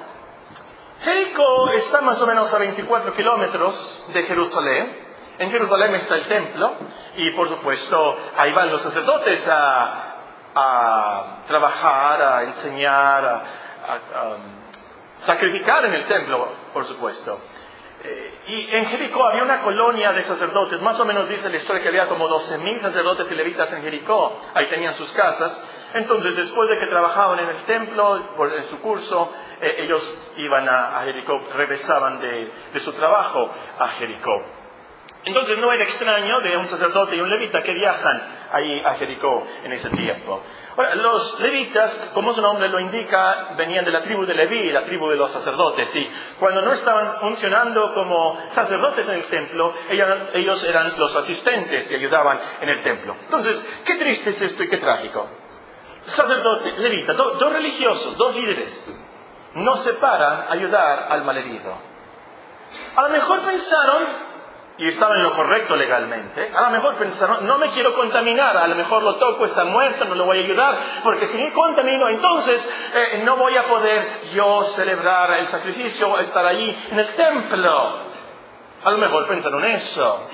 Jericó 1.03 1.71
está 1.71 2.01
más 2.01 2.21
o 2.21 2.27
menos 2.27 2.53
a 2.53 2.59
24 2.59 3.12
kilómetros 3.12 4.11
de 4.12 4.23
Jerusalén. 4.25 5.07
En 5.38 5.51
Jerusalén 5.51 5.95
está 5.95 6.17
el 6.17 6.27
templo 6.27 6.75
y 7.17 7.31
por 7.37 7.49
supuesto 7.49 8.17
ahí 8.37 8.53
van 8.53 8.71
los 8.71 8.83
sacerdotes 8.83 9.47
a, 9.49 10.05
trabajar, 11.47 12.21
a 12.21 12.43
enseñar, 12.43 13.25
a, 13.25 14.25
um, 14.25 14.43
sacrificar 15.25 15.85
en 15.85 15.95
el 15.95 16.07
templo, 16.07 16.49
por 16.73 16.85
supuesto. 16.85 17.38
Eh, 18.04 18.34
y 18.46 18.74
en 18.76 18.87
Jericó 18.87 19.26
había 19.26 19.42
una 19.42 19.61
colonia 19.61 20.12
de 20.12 20.22
sacerdotes, 20.22 20.80
más 20.80 20.98
o 21.00 21.04
menos 21.04 21.28
dice 21.28 21.48
la 21.48 21.56
historia 21.56 21.82
que 21.82 21.88
había 21.88 22.06
como 22.06 22.28
12.000 22.28 22.78
sacerdotes 22.80 23.30
y 23.30 23.34
levitas 23.34 23.72
en 23.72 23.82
Jericó, 23.82 24.40
ahí 24.54 24.66
tenían 24.66 24.94
sus 24.94 25.12
casas. 25.12 25.61
Entonces, 25.94 26.37
después 26.37 26.68
de 26.68 26.78
que 26.78 26.87
trabajaban 26.87 27.40
en 27.40 27.48
el 27.48 27.62
templo, 27.64 28.16
en 28.56 28.64
su 28.64 28.80
curso, 28.80 29.32
eh, 29.61 29.76
ellos 29.80 30.32
iban 30.37 30.68
a, 30.68 31.02
Jericó, 31.04 31.42
regresaban 31.54 32.20
de, 32.20 32.52
de 32.72 32.80
su 32.80 32.92
trabajo 32.92 33.50
a 33.78 33.88
Jericó. 33.88 34.58
Entonces 35.29 35.59
no 35.59 35.71
era 35.71 35.85
extraño 35.85 36.41
de 36.41 36.57
un 36.57 36.67
sacerdote 36.69 37.14
y 37.14 37.21
un 37.21 37.29
levita 37.29 37.62
que 37.62 37.75
viajan 37.75 38.23
ahí 38.51 38.81
a 38.83 38.95
Jericó 38.95 39.45
en 39.62 39.73
ese 39.75 39.91
tiempo. 39.91 40.43
Ahora, 40.75 40.95
los 40.95 41.38
levitas, 41.41 41.93
como 42.14 42.33
su 42.33 42.41
nombre 42.41 42.71
lo 42.71 42.81
indica, 42.81 43.51
venían 43.55 43.85
de 43.85 43.91
la 43.91 44.01
tribu 44.01 44.25
de 44.25 44.33
Leví, 44.33 44.73
la 44.73 44.87
tribu 44.87 45.07
de 45.11 45.17
los 45.17 45.31
sacerdotes. 45.31 45.95
Y 45.95 46.11
cuando 46.38 46.62
no 46.62 46.73
estaban 46.73 47.17
funcionando 47.21 47.93
como 47.93 48.41
sacerdotes 48.49 49.07
en 49.07 49.17
el 49.17 49.27
templo, 49.27 49.75
ellos 50.33 50.64
eran 50.64 50.99
los 50.99 51.14
asistentes 51.14 51.87
que 51.87 51.97
ayudaban 51.97 52.41
en 52.62 52.71
el 52.71 52.83
templo. 52.83 53.14
Entonces, 53.25 53.62
qué 53.85 53.97
triste 53.97 54.31
es 54.31 54.41
esto 54.41 54.62
y 54.62 54.71
qué 54.71 54.79
trágico. 54.79 55.29
Sacerdote, 56.07 56.73
levita, 56.79 57.12
dos 57.12 57.53
religiosos, 57.53 58.17
dos 58.17 58.35
líderes, 58.35 58.95
no 59.57 59.77
se 59.77 59.93
paran 59.95 60.47
a 60.49 60.53
ayudar 60.53 61.12
al 61.12 61.23
malherido. 61.23 61.77
A 62.97 63.03
lo 63.03 63.09
mejor 63.11 63.41
pensaron 63.41 64.28
y 64.79 64.87
estaba 64.87 65.17
en 65.17 65.25
lo 65.25 65.33
correcto 65.33 65.75
legalmente, 65.75 66.53
a 66.55 66.62
lo 66.62 66.71
mejor 66.71 66.95
pensaron, 66.95 67.45
no 67.45 67.59
me 67.59 67.69
quiero 67.71 67.95
contaminar, 67.95 68.57
a 68.57 68.69
lo 68.69 68.77
mejor 68.77 69.03
lo 69.03 69.17
toco, 69.17 69.45
está 69.45 69.64
muerto, 69.64 70.05
no 70.05 70.14
le 70.14 70.23
voy 70.23 70.38
a 70.38 70.45
ayudar, 70.45 70.79
porque 71.03 71.27
si 71.27 71.37
me 71.37 71.53
contamino, 71.53 72.09
entonces 72.09 72.93
eh, 72.95 73.23
no 73.25 73.37
voy 73.37 73.57
a 73.57 73.67
poder 73.67 74.21
yo 74.33 74.62
celebrar 74.77 75.33
el 75.33 75.49
sacrificio, 75.49 76.17
estar 76.21 76.47
ahí 76.47 76.88
en 76.93 76.99
el 77.01 77.09
templo. 77.09 78.09
A 78.85 78.91
lo 78.93 78.99
mejor 78.99 79.27
pensaron 79.27 79.64
eso. 79.64 80.29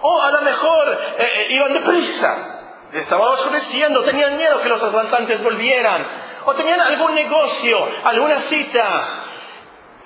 O 0.00 0.22
a 0.22 0.30
lo 0.30 0.40
mejor 0.40 0.98
eh, 1.18 1.30
eh, 1.34 1.46
iban 1.50 1.74
deprisa, 1.74 2.86
estaba 2.94 3.28
oscureciendo, 3.28 4.02
tenían 4.04 4.38
miedo 4.38 4.58
que 4.62 4.70
los 4.70 4.82
asaltantes 4.82 5.42
volvieran, 5.42 6.06
o 6.46 6.54
tenían 6.54 6.80
algún 6.80 7.14
negocio, 7.14 7.78
alguna 8.04 8.40
cita, 8.40 9.24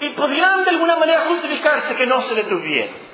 y 0.01 0.09
podrían 0.11 0.65
de 0.65 0.71
alguna 0.71 0.97
manera 0.97 1.21
justificarse 1.29 1.95
que 1.95 2.07
no 2.07 2.21
se 2.23 2.35
detuvieron. 2.35 3.06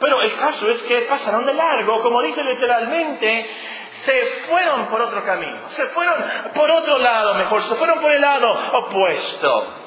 Pero 0.00 0.20
el 0.22 0.36
caso 0.36 0.68
es 0.70 0.82
que 0.82 1.02
pasaron 1.02 1.46
de 1.46 1.54
largo, 1.54 2.02
como 2.02 2.20
dice 2.22 2.42
literalmente, 2.42 3.50
se 3.90 4.26
fueron 4.48 4.86
por 4.86 5.00
otro 5.02 5.24
camino, 5.24 5.70
se 5.70 5.86
fueron 5.86 6.16
por 6.54 6.70
otro 6.70 6.98
lado, 6.98 7.34
mejor, 7.34 7.62
se 7.62 7.74
fueron 7.76 8.00
por 8.00 8.10
el 8.10 8.20
lado 8.20 8.56
opuesto. 8.72 9.84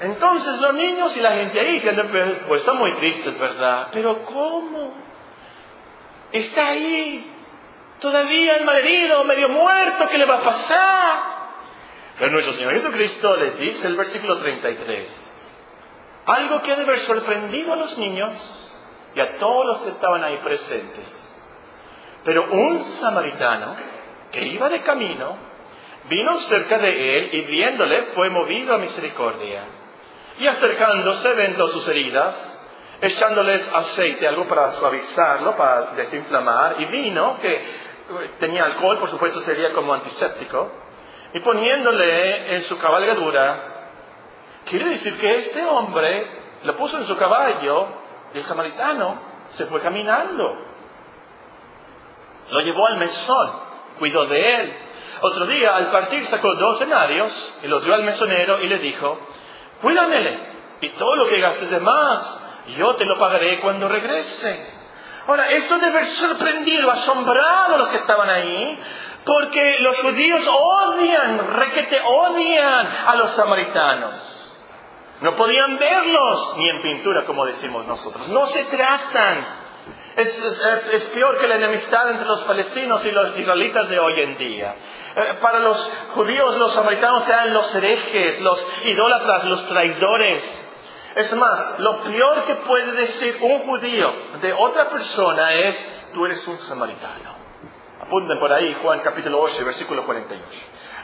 Entonces 0.00 0.60
los 0.60 0.74
niños 0.74 1.16
y 1.16 1.20
la 1.20 1.32
gente 1.32 1.60
ahí 1.60 1.88
han 1.88 2.42
pues 2.48 2.60
están 2.60 2.78
muy 2.78 2.92
tristes, 2.94 3.38
¿verdad? 3.38 3.88
Pero 3.92 4.24
¿cómo? 4.24 4.92
Está 6.32 6.68
ahí, 6.68 7.30
todavía 8.00 8.56
el 8.56 8.64
malherido, 8.64 9.22
medio 9.24 9.48
muerto, 9.50 10.08
¿qué 10.08 10.18
le 10.18 10.24
va 10.24 10.38
a 10.38 10.42
pasar? 10.42 11.20
Pero 12.18 12.32
nuestro 12.32 12.54
Señor 12.54 12.72
Jesucristo 12.74 13.36
les 13.36 13.58
dice 13.58 13.86
el 13.86 13.94
versículo 13.94 14.38
33, 14.38 15.23
algo 16.26 16.62
que 16.62 16.72
ha 16.72 16.76
de 16.76 16.82
haber 16.82 17.00
sorprendido 17.00 17.72
a 17.72 17.76
los 17.76 17.98
niños 17.98 18.70
y 19.14 19.20
a 19.20 19.38
todos 19.38 19.66
los 19.66 19.78
que 19.82 19.90
estaban 19.90 20.24
ahí 20.24 20.38
presentes. 20.38 21.24
Pero 22.24 22.50
un 22.50 22.82
samaritano 22.82 23.76
que 24.32 24.46
iba 24.46 24.68
de 24.68 24.80
camino 24.80 25.36
vino 26.08 26.34
cerca 26.38 26.78
de 26.78 27.18
él 27.18 27.30
y 27.32 27.40
viéndole 27.42 28.06
fue 28.14 28.30
movido 28.30 28.74
a 28.74 28.78
misericordia. 28.78 29.62
Y 30.38 30.46
acercándose 30.46 31.32
vendó 31.34 31.68
sus 31.68 31.86
heridas, 31.88 32.58
echándoles 33.00 33.70
aceite, 33.72 34.26
algo 34.26 34.46
para 34.46 34.72
suavizarlo, 34.72 35.56
para 35.56 35.92
desinflamar, 35.92 36.80
y 36.80 36.86
vino 36.86 37.38
que 37.40 37.64
tenía 38.38 38.64
alcohol, 38.64 38.98
por 38.98 39.10
supuesto 39.10 39.40
sería 39.42 39.72
como 39.72 39.94
antiséptico, 39.94 40.72
y 41.32 41.40
poniéndole 41.40 42.56
en 42.56 42.62
su 42.62 42.76
cabalgadura, 42.78 43.73
Quiere 44.66 44.90
decir 44.90 45.18
que 45.18 45.34
este 45.34 45.64
hombre 45.64 46.42
lo 46.62 46.76
puso 46.76 46.98
en 46.98 47.06
su 47.06 47.16
caballo 47.16 47.86
y 48.32 48.38
el 48.38 48.44
samaritano 48.44 49.20
se 49.50 49.66
fue 49.66 49.80
caminando. 49.80 50.56
Lo 52.50 52.60
llevó 52.60 52.86
al 52.86 52.96
mesón, 52.96 53.50
cuidó 53.98 54.26
de 54.26 54.56
él. 54.56 54.76
Otro 55.20 55.46
día, 55.46 55.76
al 55.76 55.90
partir, 55.90 56.24
sacó 56.26 56.54
dos 56.54 56.78
denarios 56.78 57.58
y 57.62 57.68
los 57.68 57.84
dio 57.84 57.94
al 57.94 58.04
mesonero 58.04 58.60
y 58.60 58.68
le 58.68 58.78
dijo, 58.78 59.18
cuídamele 59.80 60.54
y 60.80 60.88
todo 60.90 61.16
lo 61.16 61.26
que 61.26 61.40
gastes 61.40 61.70
de 61.70 61.80
más, 61.80 62.64
yo 62.76 62.94
te 62.96 63.04
lo 63.04 63.18
pagaré 63.18 63.60
cuando 63.60 63.88
regrese. 63.88 64.72
Ahora, 65.26 65.50
esto 65.50 65.76
debe 65.76 65.92
haber 65.92 66.06
sorprendido, 66.06 66.90
asombrado 66.90 67.74
a 67.74 67.78
los 67.78 67.88
que 67.88 67.96
estaban 67.96 68.28
ahí, 68.28 68.78
porque 69.24 69.78
los 69.80 69.98
judíos 70.02 70.46
odian, 70.46 71.38
requete 71.54 72.00
odian 72.04 72.86
a 73.06 73.14
los 73.16 73.30
samaritanos. 73.30 74.43
No 75.20 75.36
podían 75.36 75.78
verlos 75.78 76.54
ni 76.56 76.68
en 76.68 76.82
pintura, 76.82 77.24
como 77.24 77.46
decimos 77.46 77.86
nosotros. 77.86 78.28
No 78.28 78.46
se 78.46 78.64
tratan. 78.64 79.64
Es, 80.16 81.10
peor 81.12 81.38
que 81.38 81.48
la 81.48 81.56
enemistad 81.56 82.10
entre 82.10 82.26
los 82.26 82.42
palestinos 82.42 83.04
y 83.04 83.10
los 83.10 83.36
israelitas 83.36 83.88
de 83.88 83.98
hoy 83.98 84.20
en 84.22 84.38
día. 84.38 84.76
Eh, 85.16 85.38
para 85.40 85.58
los 85.58 85.76
judíos, 86.14 86.56
los 86.56 86.72
samaritanos 86.72 87.28
eran 87.28 87.52
los 87.52 87.74
herejes, 87.74 88.40
los 88.40 88.66
idólatras, 88.84 89.44
los 89.44 89.68
traidores. 89.68 90.42
Es 91.16 91.34
más, 91.36 91.78
lo 91.80 91.98
peor 92.02 92.44
que 92.44 92.54
puede 92.56 92.92
decir 92.92 93.38
un 93.40 93.60
judío 93.60 94.12
de 94.40 94.52
otra 94.52 94.88
persona 94.88 95.52
es, 95.54 96.10
tú 96.12 96.24
eres 96.26 96.46
un 96.46 96.58
samaritano. 96.58 97.34
Apunten 98.00 98.38
por 98.38 98.52
ahí 98.52 98.74
Juan 98.82 99.00
capítulo 99.00 99.40
8, 99.40 99.64
versículo 99.64 100.04
48. 100.04 100.44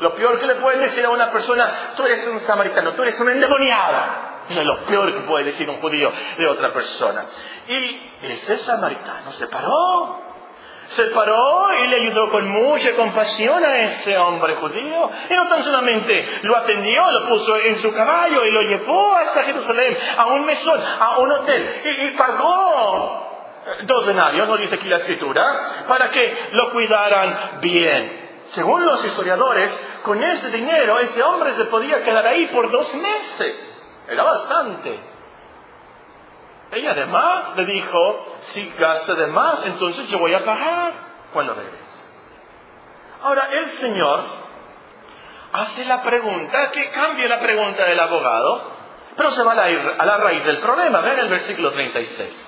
Lo 0.00 0.14
peor 0.14 0.38
que 0.38 0.46
le 0.46 0.54
puede 0.56 0.78
decir 0.78 1.04
a 1.04 1.10
una 1.10 1.30
persona, 1.30 1.92
tú 1.96 2.04
eres 2.04 2.26
un 2.26 2.40
samaritano, 2.40 2.94
tú 2.94 3.02
eres 3.02 3.18
una 3.20 3.32
endemoniada. 3.32 4.44
Eso 4.48 4.60
es 4.60 4.66
lo 4.66 4.78
peor 4.78 5.14
que 5.14 5.20
puede 5.20 5.44
decir 5.44 5.68
un 5.68 5.76
judío 5.76 6.10
de 6.36 6.46
otra 6.48 6.72
persona. 6.72 7.24
Y 7.68 8.10
ese 8.22 8.56
samaritano 8.58 9.32
se 9.32 9.46
paró. 9.46 10.30
Se 10.88 11.04
paró 11.04 11.72
y 11.84 11.86
le 11.86 12.00
ayudó 12.00 12.30
con 12.30 12.48
mucha 12.48 12.96
compasión 12.96 13.64
a 13.64 13.78
ese 13.82 14.18
hombre 14.18 14.56
judío. 14.56 15.08
Y 15.30 15.34
no 15.34 15.46
tan 15.48 15.62
solamente 15.62 16.26
lo 16.42 16.56
atendió, 16.56 17.10
lo 17.12 17.28
puso 17.28 17.56
en 17.58 17.76
su 17.76 17.92
caballo 17.92 18.44
y 18.44 18.50
lo 18.50 18.62
llevó 18.62 19.14
hasta 19.14 19.44
Jerusalén, 19.44 19.96
a 20.16 20.26
un 20.26 20.44
mesón, 20.44 20.80
a 20.98 21.18
un 21.18 21.30
hotel. 21.30 21.70
Y, 21.84 22.10
pagó 22.16 23.28
dos 23.82 24.06
denarios, 24.06 24.48
no 24.48 24.56
dice 24.56 24.74
aquí 24.74 24.88
la 24.88 24.96
escritura, 24.96 25.84
para 25.86 26.10
que 26.10 26.36
lo 26.52 26.72
cuidaran 26.72 27.60
bien. 27.60 28.19
Según 28.52 28.84
los 28.84 29.04
historiadores, 29.04 29.70
con 30.02 30.22
ese 30.22 30.50
dinero 30.50 30.98
ese 30.98 31.22
hombre 31.22 31.52
se 31.52 31.66
podía 31.66 32.02
quedar 32.02 32.26
ahí 32.26 32.46
por 32.46 32.70
dos 32.70 32.92
meses. 32.94 33.66
Era 34.08 34.24
bastante. 34.24 34.98
Ella 36.72 36.92
además 36.92 37.56
le 37.56 37.66
dijo, 37.66 38.26
si 38.42 38.72
gasta 38.78 39.14
de 39.14 39.26
más, 39.28 39.64
entonces 39.66 40.08
yo 40.08 40.18
voy 40.18 40.34
a 40.34 40.44
pagar 40.44 40.92
cuando 41.32 41.54
regrese. 41.54 42.08
Ahora, 43.22 43.48
el 43.52 43.66
Señor 43.66 44.24
hace 45.52 45.84
la 45.84 46.02
pregunta, 46.02 46.70
que 46.70 46.90
cambia 46.90 47.28
la 47.28 47.40
pregunta 47.40 47.84
del 47.84 48.00
abogado, 48.00 48.62
pero 49.16 49.30
se 49.30 49.42
va 49.42 49.52
a 49.52 49.54
la, 49.56 49.64
a 49.98 50.06
la 50.06 50.16
raíz 50.16 50.44
del 50.44 50.58
problema. 50.58 51.00
Ven 51.00 51.18
el 51.18 51.28
versículo 51.28 51.70
36. 51.72 52.46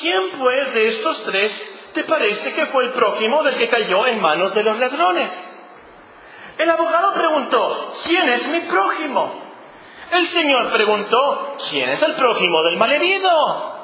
¿Quién 0.00 0.38
pues 0.38 0.74
de 0.74 0.86
estos 0.86 1.22
tres 1.24 1.73
te 1.94 2.04
parece 2.04 2.52
que 2.52 2.66
fue 2.66 2.86
el 2.86 2.92
prójimo 2.92 3.42
del 3.44 3.54
que 3.54 3.68
cayó 3.68 4.06
en 4.06 4.20
manos 4.20 4.52
de 4.52 4.64
los 4.64 4.78
ladrones? 4.78 5.32
El 6.58 6.68
abogado 6.68 7.14
preguntó, 7.14 7.92
¿quién 8.04 8.28
es 8.28 8.46
mi 8.48 8.60
prójimo? 8.60 9.42
El 10.10 10.26
Señor 10.26 10.72
preguntó, 10.72 11.56
¿quién 11.70 11.88
es 11.90 12.02
el 12.02 12.14
prójimo 12.14 12.62
del 12.64 12.76
malherido? 12.76 13.74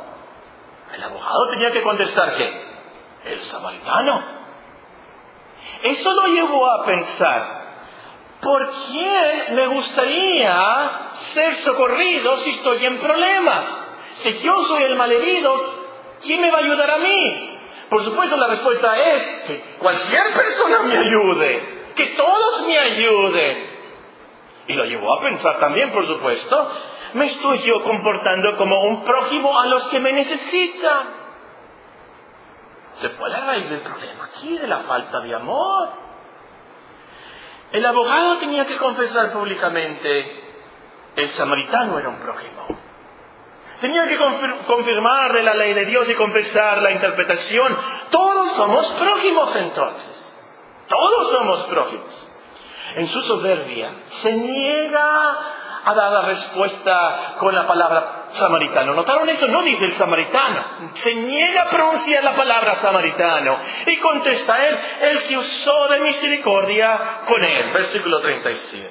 El 0.94 1.03
abogado 1.03 1.49
tenía 1.51 1.70
que 1.70 1.83
contestar 1.83 2.35
que, 2.37 3.33
el 3.33 3.40
samaritano. 3.42 4.23
Eso 5.85 6.12
lo 6.12 6.27
llevó 6.27 6.68
a 6.68 6.85
pensar, 6.85 7.61
¿por 8.42 8.70
quién 8.90 9.55
me 9.55 9.66
gustaría 9.68 11.11
ser 11.33 11.55
socorrido 11.57 12.37
si 12.38 12.51
estoy 12.51 12.87
en 12.87 12.99
problemas? 12.99 13.64
Si 14.14 14.38
yo 14.40 14.59
soy 14.64 14.83
el 14.83 14.96
malherido, 14.96 15.55
¿quién 16.20 16.40
me 16.40 16.51
va 16.51 16.59
a 16.59 16.61
ayudar 16.61 16.90
a 16.90 16.99
mí? 16.99 17.50
Por 17.90 18.05
supuesto, 18.05 18.37
la 18.37 18.46
respuesta 18.46 18.96
es 18.96 19.40
que 19.48 19.61
cualquier 19.81 20.33
persona 20.33 20.79
me 20.85 20.96
ayude, 20.96 21.92
que 21.96 22.07
todos 22.07 22.66
me 22.66 22.79
ayuden. 22.79 23.81
Y 24.68 24.74
lo 24.74 24.85
llevó 24.85 25.12
a 25.14 25.20
pensar 25.20 25.59
también, 25.59 25.92
por 25.92 26.07
supuesto, 26.07 26.70
me 27.14 27.24
estoy 27.24 27.62
yo 27.62 27.83
comportando 27.83 28.57
como 28.57 28.85
un 28.85 29.05
prójimo 29.05 29.59
a 29.59 29.66
los 29.66 29.88
que 29.88 29.98
me 29.98 30.12
necesitan. 30.12 31.20
Se 32.92 33.09
fue 33.09 33.26
a 33.29 33.33
la 33.33 33.46
raíz 33.46 33.68
del 33.68 33.81
problema 33.81 34.26
aquí, 34.26 34.57
de 34.57 34.68
la 34.68 34.79
falta 34.79 35.20
de 35.20 35.35
amor. 35.35 35.90
El 37.72 37.85
abogado 37.85 38.38
tenía 38.38 38.66
que 38.66 38.76
confesar 38.76 39.33
públicamente, 39.33 40.44
el 41.16 41.29
samaritano 41.29 41.98
era 41.98 42.09
un 42.09 42.20
prójimo. 42.20 42.89
Tenía 43.81 44.07
que 44.07 44.19
confirmar 44.66 45.35
la 45.43 45.55
ley 45.55 45.75
de 45.75 45.87
Dios 45.87 46.09
y 46.09 46.14
confesar 46.14 46.83
la 46.83 46.93
interpretación. 46.93 47.77
Todos 48.11 48.53
somos 48.53 48.87
prójimos 48.93 49.57
entonces. 49.57 50.27
Todos 50.88 51.31
somos 51.31 51.64
prójimos 51.66 52.31
en 52.97 53.09
su 53.09 53.23
soberbia, 53.23 53.90
se 54.09 54.33
niega 54.33 55.38
a 55.83 55.95
dar 55.95 56.12
la 56.12 56.23
respuesta 56.23 57.37
con 57.38 57.55
la 57.55 57.66
palabra 57.66 58.27
samaritano. 58.33 58.95
¿Notaron 58.95 59.29
eso? 59.29 59.49
No 59.49 59.62
dice 59.62 59.87
el 59.87 59.93
samaritano. 59.93 60.90
Se 60.95 61.14
niega 61.14 61.62
a 61.62 61.71
pronunciar 61.71 62.23
la 62.23 62.35
palabra 62.35 62.75
samaritano. 62.77 63.57
Y 63.87 63.97
contesta 63.99 64.66
él, 64.66 64.79
el 65.03 65.23
que 65.25 65.38
usó 65.38 65.88
de 65.88 66.01
misericordia 66.01 67.23
con 67.27 67.43
él. 67.43 67.73
Versículo 67.73 68.21
37. 68.21 68.90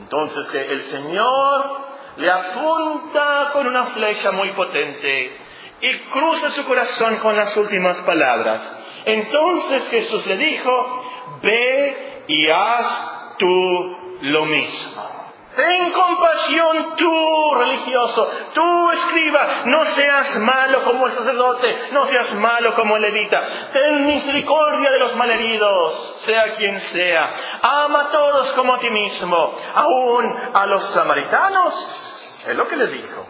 Entonces 0.00 0.46
que 0.46 0.72
el 0.72 0.80
Señor 0.80 1.87
le 2.18 2.30
apunta 2.30 3.50
con 3.52 3.66
una 3.66 3.86
flecha 3.86 4.32
muy 4.32 4.50
potente 4.50 5.36
y 5.80 5.98
cruza 6.10 6.50
su 6.50 6.64
corazón 6.64 7.16
con 7.16 7.36
las 7.36 7.56
últimas 7.56 7.96
palabras. 7.98 8.70
Entonces 9.04 9.88
Jesús 9.88 10.26
le 10.26 10.36
dijo, 10.36 11.04
ve 11.42 12.24
y 12.26 12.50
haz 12.50 13.36
tú 13.38 13.96
lo 14.22 14.44
mismo. 14.46 15.18
Ten 15.54 15.90
compasión 15.90 16.94
tú, 16.96 17.54
religioso, 17.54 18.30
tú 18.54 18.90
escriba, 18.90 19.62
no 19.64 19.84
seas 19.86 20.36
malo 20.38 20.84
como 20.84 21.06
el 21.06 21.12
sacerdote, 21.12 21.88
no 21.90 22.04
seas 22.06 22.32
malo 22.34 22.74
como 22.74 22.94
el 22.94 23.02
levita. 23.02 23.42
Ten 23.72 24.06
misericordia 24.06 24.90
de 24.90 25.00
los 25.00 25.16
malheridos, 25.16 26.16
sea 26.20 26.52
quien 26.56 26.78
sea. 26.78 27.58
Ama 27.60 28.02
a 28.02 28.08
todos 28.10 28.52
como 28.52 28.74
a 28.74 28.78
ti 28.78 28.88
mismo, 28.88 29.52
aún 29.74 30.36
a 30.54 30.66
los 30.66 30.84
samaritanos. 30.90 32.07
Es 32.48 32.56
lo 32.56 32.66
que 32.66 32.76
le 32.76 32.86
dijo. 32.88 33.26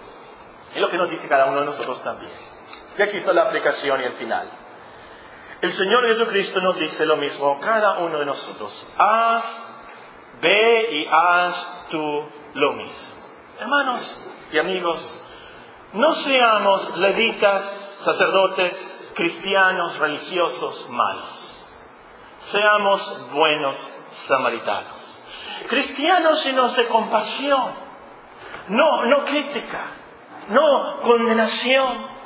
Es 0.74 0.80
lo 0.80 0.90
que 0.90 0.96
nos 0.96 1.10
dice 1.10 1.28
cada 1.28 1.46
uno 1.46 1.60
de 1.60 1.66
nosotros 1.66 2.02
también. 2.02 2.32
Y 2.96 3.02
aquí 3.02 3.18
está 3.18 3.32
la 3.32 3.44
aplicación 3.44 4.00
y 4.00 4.04
el 4.04 4.12
final. 4.12 4.48
El 5.60 5.72
Señor 5.72 6.06
Jesucristo 6.06 6.60
nos 6.60 6.78
dice 6.78 7.04
lo 7.04 7.16
mismo, 7.16 7.58
cada 7.60 7.98
uno 7.98 8.20
de 8.20 8.26
nosotros, 8.26 8.94
haz, 8.96 9.44
ve 10.40 10.92
y 10.92 11.06
haz 11.10 11.88
tú 11.90 12.24
lo 12.54 12.72
mismo. 12.74 13.24
Hermanos 13.58 14.30
y 14.52 14.58
amigos, 14.58 15.24
no 15.94 16.12
seamos 16.12 16.96
levitas, 16.98 17.64
sacerdotes, 18.04 19.12
cristianos, 19.16 19.98
religiosos 19.98 20.88
malos. 20.90 21.66
Seamos 22.42 23.32
buenos 23.32 23.76
samaritanos. 24.26 25.20
Cristianos 25.68 26.44
llenos 26.44 26.76
de 26.76 26.86
compasión, 26.86 27.87
no, 28.68 29.04
no 29.06 29.24
crítica, 29.24 29.80
no 30.48 31.00
condenación. 31.00 32.18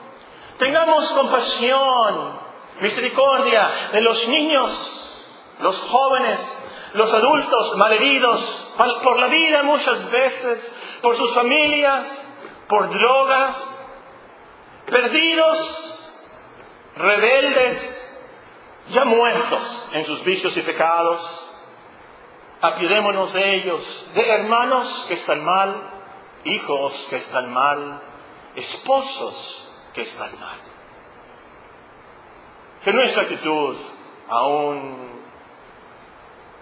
Tengamos 0.58 1.10
compasión 1.12 2.40
misericordia 2.80 3.70
de 3.92 4.00
los 4.00 4.28
niños, 4.28 5.26
los 5.60 5.78
jóvenes, 5.80 6.90
los 6.94 7.12
adultos 7.12 7.76
malheridos 7.76 8.68
por 9.02 9.18
la 9.18 9.28
vida 9.28 9.62
muchas 9.62 10.10
veces, 10.10 10.98
por 11.00 11.16
sus 11.16 11.34
familias, 11.34 12.32
por 12.68 12.90
drogas, 12.90 13.78
perdidos, 14.86 16.12
rebeldes, 16.96 18.12
ya 18.88 19.04
muertos 19.04 19.90
en 19.94 20.04
sus 20.06 20.22
vicios 20.24 20.56
y 20.56 20.62
pecados. 20.62 21.48
Apiadémonos 22.60 23.32
de 23.32 23.56
ellos, 23.56 24.12
de 24.14 24.28
hermanos 24.28 25.06
que 25.08 25.14
están 25.14 25.44
mal, 25.44 26.01
hijos 26.44 27.06
que 27.08 27.16
están 27.16 27.52
mal, 27.52 28.00
esposos 28.56 29.70
que 29.94 30.02
están 30.02 30.38
mal. 30.40 30.58
Que 32.84 32.92
nuestra 32.92 33.22
actitud, 33.22 33.76
aún 34.28 35.22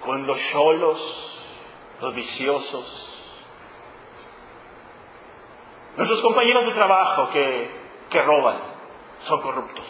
con 0.05 0.27
los 0.27 0.38
solos, 0.51 1.40
los 2.01 2.14
viciosos, 2.14 3.11
nuestros 5.97 6.21
compañeros 6.23 6.66
de 6.66 6.73
trabajo 6.73 7.31
que, 7.31 7.71
que 8.09 8.23
roban, 8.23 8.57
son 9.23 9.40
corruptos. 9.40 9.85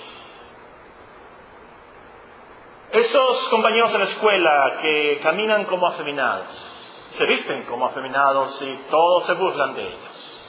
Esos 2.92 3.48
compañeros 3.48 3.94
en 3.94 4.00
la 4.00 4.06
escuela 4.06 4.78
que 4.82 5.20
caminan 5.22 5.64
como 5.66 5.86
afeminados, 5.86 6.79
se 7.10 7.26
visten 7.26 7.64
como 7.64 7.86
afeminados 7.86 8.60
y 8.62 8.86
todos 8.90 9.24
se 9.24 9.34
burlan 9.34 9.74
de 9.74 9.86
ellos. 9.86 10.42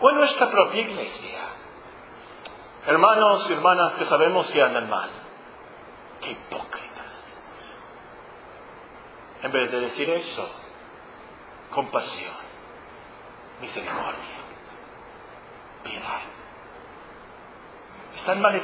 O 0.00 0.10
en 0.10 0.16
nuestra 0.16 0.50
propia 0.50 0.80
iglesia, 0.80 1.38
Hermanos 2.86 3.48
y 3.50 3.52
hermanas 3.52 3.92
que 3.94 4.04
sabemos 4.06 4.50
que 4.50 4.62
andan 4.62 4.88
mal. 4.88 5.10
Qué 6.20 6.30
hipócritas. 6.30 7.24
En 9.42 9.52
vez 9.52 9.70
de 9.70 9.80
decir 9.80 10.08
eso, 10.08 10.48
compasión, 11.70 12.34
misericordia, 13.60 14.24
piedad. 15.84 16.20
Están 18.16 18.40
mal 18.40 18.56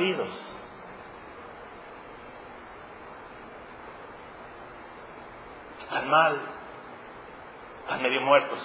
Están 5.86 6.10
mal. 6.10 6.40
Están 7.82 8.02
medio 8.02 8.20
muertos. 8.22 8.58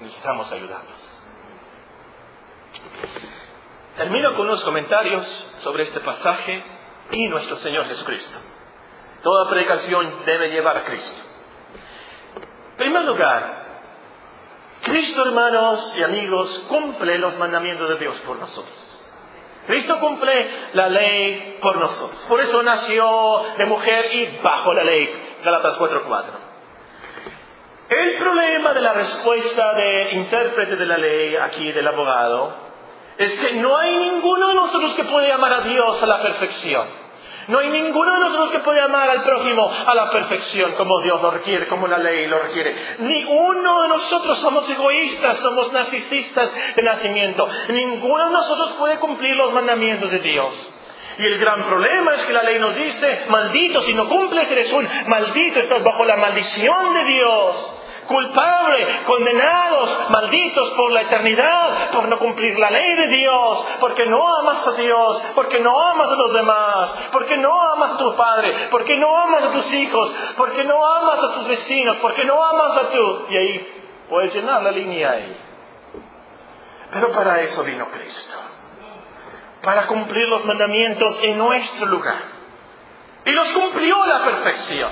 Necesitamos 0.00 0.50
ayudarlos. 0.50 1.22
Termino 3.96 4.34
con 4.34 4.48
unos 4.48 4.64
comentarios 4.64 5.24
sobre 5.60 5.84
este 5.84 6.00
pasaje 6.00 6.64
y 7.12 7.28
nuestro 7.28 7.56
Señor 7.58 7.86
Jesucristo. 7.86 8.38
Toda 9.22 9.48
predicación 9.50 10.24
debe 10.24 10.48
llevar 10.48 10.78
a 10.78 10.84
Cristo. 10.84 11.22
En 12.72 12.76
primer 12.76 13.04
lugar, 13.04 13.62
Cristo, 14.82 15.24
hermanos 15.24 15.94
y 15.96 16.02
amigos, 16.02 16.66
cumple 16.68 17.18
los 17.18 17.38
mandamientos 17.38 17.88
de 17.88 17.98
Dios 17.98 18.20
por 18.22 18.36
nosotros. 18.38 18.92
Cristo 19.68 20.00
cumple 20.00 20.50
la 20.72 20.88
ley 20.88 21.58
por 21.62 21.76
nosotros. 21.76 22.20
Por 22.28 22.40
eso 22.40 22.60
nació 22.64 23.44
de 23.56 23.66
mujer 23.66 24.12
y 24.12 24.38
bajo 24.42 24.74
la 24.74 24.82
ley. 24.82 25.21
Galatas 25.42 25.78
4.4. 25.78 26.24
El 27.88 28.18
problema 28.18 28.72
de 28.72 28.80
la 28.80 28.92
respuesta 28.94 29.74
de 29.74 30.12
intérprete 30.12 30.76
de 30.76 30.86
la 30.86 30.96
ley 30.96 31.36
aquí 31.36 31.72
del 31.72 31.86
abogado 31.86 32.54
es 33.18 33.38
que 33.38 33.52
no 33.54 33.76
hay 33.76 33.96
ninguno 33.96 34.48
de 34.48 34.54
nosotros 34.54 34.94
que 34.94 35.04
puede 35.04 35.30
amar 35.30 35.52
a 35.52 35.60
Dios 35.62 36.02
a 36.02 36.06
la 36.06 36.22
perfección. 36.22 37.02
No 37.48 37.58
hay 37.58 37.70
ninguno 37.70 38.14
de 38.14 38.20
nosotros 38.20 38.50
que 38.52 38.60
puede 38.60 38.80
amar 38.80 39.10
al 39.10 39.22
prójimo 39.22 39.68
a 39.68 39.94
la 39.94 40.10
perfección 40.10 40.72
como 40.72 41.00
Dios 41.00 41.20
lo 41.20 41.30
requiere, 41.32 41.66
como 41.66 41.88
la 41.88 41.98
ley 41.98 42.26
lo 42.28 42.38
requiere. 42.38 42.74
Ni 43.00 43.24
uno 43.24 43.82
de 43.82 43.88
nosotros 43.88 44.38
somos 44.38 44.68
egoístas, 44.70 45.40
somos 45.40 45.72
narcisistas 45.72 46.50
de 46.76 46.82
nacimiento. 46.82 47.48
Ninguno 47.68 48.26
de 48.26 48.30
nosotros 48.30 48.72
puede 48.78 48.98
cumplir 48.98 49.34
los 49.34 49.52
mandamientos 49.52 50.10
de 50.10 50.20
Dios. 50.20 50.71
Y 51.18 51.26
el 51.26 51.38
gran 51.38 51.62
problema 51.64 52.14
es 52.14 52.24
que 52.24 52.32
la 52.32 52.42
ley 52.42 52.58
nos 52.58 52.74
dice, 52.74 53.26
maldito, 53.28 53.82
si 53.82 53.92
no 53.94 54.08
cumples 54.08 54.50
eres 54.50 54.72
un 54.72 54.88
maldito, 55.06 55.58
estás 55.58 55.82
bajo 55.82 56.04
la 56.04 56.16
maldición 56.16 56.94
de 56.94 57.04
Dios. 57.04 57.74
Culpables, 58.06 58.88
condenados, 59.06 60.10
malditos 60.10 60.70
por 60.70 60.90
la 60.90 61.02
eternidad, 61.02 61.90
por 61.92 62.08
no 62.08 62.18
cumplir 62.18 62.58
la 62.58 62.70
ley 62.70 62.96
de 62.96 63.08
Dios, 63.08 63.64
porque 63.80 64.06
no 64.06 64.26
amas 64.38 64.66
a 64.66 64.72
Dios, 64.72 65.22
porque 65.34 65.60
no 65.60 65.80
amas 65.80 66.10
a 66.10 66.14
los 66.14 66.32
demás, 66.32 67.08
porque 67.12 67.36
no 67.36 67.60
amas 67.60 67.92
a 67.92 67.98
tu 67.98 68.16
padre, 68.16 68.54
porque 68.70 68.96
no 68.96 69.16
amas 69.16 69.44
a 69.44 69.50
tus 69.52 69.72
hijos, 69.72 70.12
porque 70.36 70.64
no 70.64 70.84
amas 70.84 71.22
a 71.22 71.32
tus 71.34 71.46
vecinos, 71.46 71.96
porque 71.98 72.24
no 72.24 72.42
amas 72.42 72.76
a 72.76 72.90
tu... 72.90 73.26
Y 73.30 73.36
ahí 73.36 73.82
puedes 74.08 74.34
llenar 74.34 74.62
la 74.62 74.72
línea 74.72 75.10
ahí. 75.10 75.36
Pero 76.92 77.10
para 77.12 77.40
eso 77.40 77.62
vino 77.62 77.86
Cristo, 77.90 78.36
para 79.62 79.86
cumplir 79.86 80.28
los 80.28 80.44
mandamientos 80.44 81.20
en 81.22 81.38
nuestro 81.38 81.86
lugar. 81.86 82.18
Y 83.24 83.30
los 83.30 83.48
cumplió 83.52 84.02
a 84.02 84.06
la 84.06 84.24
perfección. 84.24 84.90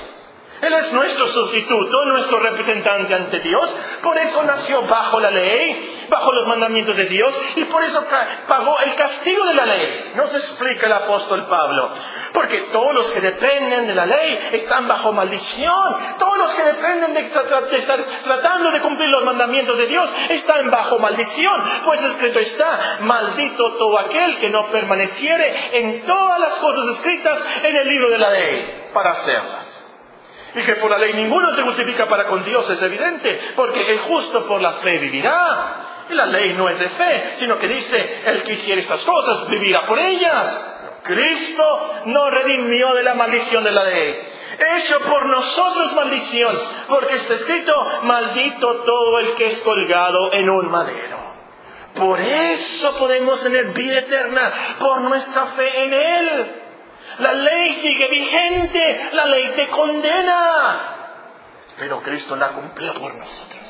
Él 0.62 0.72
es 0.74 0.92
nuestro 0.92 1.26
sustituto, 1.28 2.04
nuestro 2.04 2.38
representante 2.38 3.14
ante 3.14 3.40
Dios. 3.40 3.74
Por 4.02 4.18
eso 4.18 4.42
nació 4.42 4.82
bajo 4.82 5.20
la 5.20 5.30
ley, 5.30 6.06
bajo 6.08 6.32
los 6.32 6.46
mandamientos 6.46 6.96
de 6.96 7.06
Dios, 7.06 7.38
y 7.56 7.64
por 7.64 7.82
eso 7.84 8.04
pagó 8.46 8.78
el 8.80 8.94
castigo 8.94 9.44
de 9.46 9.54
la 9.54 9.66
ley. 9.66 10.12
Nos 10.16 10.34
explica 10.34 10.86
el 10.86 10.92
apóstol 10.92 11.46
Pablo. 11.46 11.90
Porque 12.32 12.58
todos 12.72 12.94
los 12.94 13.10
que 13.12 13.20
dependen 13.20 13.86
de 13.86 13.94
la 13.94 14.06
ley 14.06 14.38
están 14.52 14.86
bajo 14.86 15.12
maldición. 15.12 15.96
Todos 16.18 16.38
los 16.38 16.54
que 16.54 16.62
dependen 16.62 17.14
de, 17.14 17.20
estar 17.20 17.98
tratando 18.22 18.70
de 18.70 18.80
cumplir 18.80 19.08
los 19.08 19.24
mandamientos 19.24 19.76
de 19.78 19.86
Dios 19.86 20.14
están 20.28 20.70
bajo 20.70 20.98
maldición. 20.98 21.62
Pues 21.84 22.02
escrito 22.02 22.38
está, 22.38 22.98
maldito 23.00 23.76
todo 23.78 23.98
aquel 23.98 24.38
que 24.38 24.50
no 24.50 24.70
permaneciere 24.70 25.78
en 25.78 26.02
todas 26.04 26.38
las 26.38 26.58
cosas 26.58 26.86
escritas 26.96 27.44
en 27.62 27.76
el 27.76 27.88
libro 27.88 28.10
de 28.10 28.18
la 28.18 28.30
ley 28.30 28.90
para 28.92 29.10
hacerlas. 29.10 29.59
Y 30.54 30.62
que 30.62 30.74
por 30.76 30.90
la 30.90 30.98
ley 30.98 31.12
ninguno 31.14 31.54
se 31.54 31.62
justifica 31.62 32.06
para 32.06 32.26
con 32.26 32.44
Dios 32.44 32.68
es 32.70 32.82
evidente, 32.82 33.38
porque 33.54 33.88
el 33.90 33.98
justo 34.00 34.46
por 34.46 34.60
la 34.60 34.72
fe 34.74 34.98
vivirá. 34.98 36.06
Y 36.08 36.14
la 36.14 36.26
ley 36.26 36.54
no 36.54 36.68
es 36.68 36.78
de 36.78 36.88
fe, 36.88 37.32
sino 37.34 37.58
que 37.58 37.68
dice, 37.68 38.22
el 38.26 38.42
que 38.42 38.52
hiciera 38.52 38.80
estas 38.80 39.04
cosas 39.04 39.48
vivirá 39.48 39.86
por 39.86 39.98
ellas. 39.98 40.76
Cristo 41.02 42.02
nos 42.06 42.30
redimió 42.30 42.94
de 42.94 43.02
la 43.02 43.14
maldición 43.14 43.64
de 43.64 43.70
la 43.70 43.84
ley. 43.84 44.18
Hecho 44.76 45.00
por 45.00 45.26
nosotros 45.26 45.94
maldición, 45.94 46.60
porque 46.88 47.14
está 47.14 47.34
escrito, 47.34 47.72
maldito 48.02 48.82
todo 48.82 49.18
el 49.20 49.34
que 49.34 49.46
es 49.46 49.58
colgado 49.58 50.32
en 50.32 50.50
un 50.50 50.70
madero. 50.70 51.18
Por 51.94 52.20
eso 52.20 52.98
podemos 52.98 53.42
tener 53.42 53.66
vida 53.66 53.98
eterna, 54.00 54.52
por 54.78 55.00
nuestra 55.00 55.46
fe 55.46 55.84
en 55.84 55.92
Él. 55.92 56.59
La 57.20 57.32
ley 57.32 57.74
sigue 57.74 58.08
vigente, 58.08 59.10
la 59.12 59.26
ley 59.26 59.52
te 59.54 59.68
condena. 59.68 60.80
Pero 61.78 62.02
Cristo 62.02 62.34
la 62.34 62.52
cumplió 62.52 62.94
por 62.94 63.14
nosotros. 63.14 63.60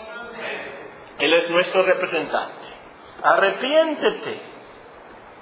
Él 1.18 1.34
es 1.34 1.50
nuestro 1.50 1.82
representante. 1.82 2.68
Arrepiéntete. 3.22 4.40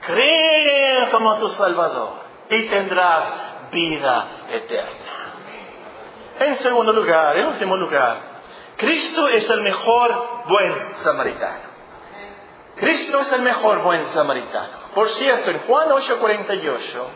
Cree 0.06 1.10
como 1.10 1.38
tu 1.38 1.48
Salvador 1.50 2.14
y 2.48 2.62
tendrás 2.64 3.70
vida 3.70 4.26
eterna. 4.50 5.34
En 6.40 6.56
segundo 6.56 6.92
lugar, 6.92 7.36
en 7.36 7.46
último 7.46 7.76
lugar, 7.76 8.16
Cristo 8.76 9.28
es 9.28 9.48
el 9.50 9.60
mejor 9.60 10.44
buen 10.46 10.94
samaritano. 10.94 11.68
Cristo 12.76 13.20
es 13.20 13.32
el 13.32 13.42
mejor 13.42 13.82
buen 13.82 14.06
samaritano. 14.06 14.78
Por 14.94 15.08
cierto, 15.08 15.50
en 15.50 15.58
Juan 15.60 15.90
8:48, 15.90 17.06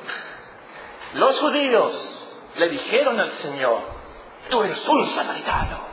los 1.14 1.38
judíos 1.38 2.28
le 2.56 2.68
dijeron 2.68 3.18
al 3.20 3.32
Señor, 3.32 3.80
tú 4.48 4.62
eres 4.62 4.86
un 4.88 5.06
samaritano. 5.06 5.92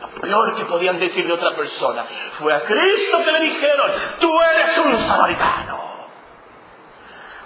Lo 0.00 0.08
peor 0.20 0.54
que 0.54 0.64
podían 0.64 0.98
decir 0.98 1.26
de 1.26 1.32
otra 1.32 1.54
persona 1.54 2.04
fue 2.38 2.54
a 2.54 2.62
Cristo 2.62 3.18
que 3.24 3.32
le 3.32 3.40
dijeron, 3.40 3.90
tú 4.18 4.40
eres 4.40 4.78
un 4.78 4.96
samaritano. 4.96 5.90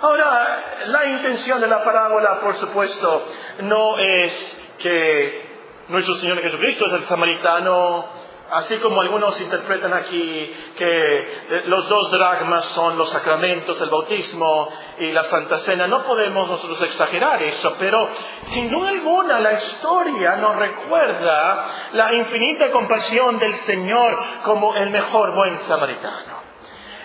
Ahora, 0.00 0.82
la 0.86 1.06
intención 1.06 1.60
de 1.60 1.66
la 1.66 1.82
parábola, 1.82 2.40
por 2.40 2.54
supuesto, 2.54 3.26
no 3.60 3.98
es 3.98 4.62
que 4.78 5.48
nuestro 5.88 6.14
Señor 6.16 6.40
Jesucristo 6.42 6.86
es 6.86 6.92
el 6.92 7.04
samaritano 7.04 8.08
Así 8.54 8.76
como 8.78 9.00
algunos 9.00 9.40
interpretan 9.40 9.92
aquí 9.94 10.54
que 10.76 11.18
eh, 11.18 11.62
los 11.66 11.88
dos 11.88 12.08
dragmas 12.12 12.64
son 12.66 12.96
los 12.96 13.10
sacramentos, 13.10 13.80
el 13.80 13.90
bautismo 13.90 14.68
y 15.00 15.10
la 15.10 15.24
Santa 15.24 15.58
Cena, 15.58 15.88
no 15.88 16.04
podemos 16.04 16.48
nosotros 16.48 16.80
exagerar 16.82 17.42
eso, 17.42 17.74
pero 17.80 18.08
sin 18.46 18.70
duda 18.70 18.90
alguna 18.90 19.40
la 19.40 19.54
historia 19.54 20.36
nos 20.36 20.54
recuerda 20.54 21.66
la 21.94 22.12
infinita 22.14 22.70
compasión 22.70 23.40
del 23.40 23.54
Señor 23.54 24.16
como 24.44 24.76
el 24.76 24.90
mejor 24.90 25.34
buen 25.34 25.58
samaritano. 25.62 26.44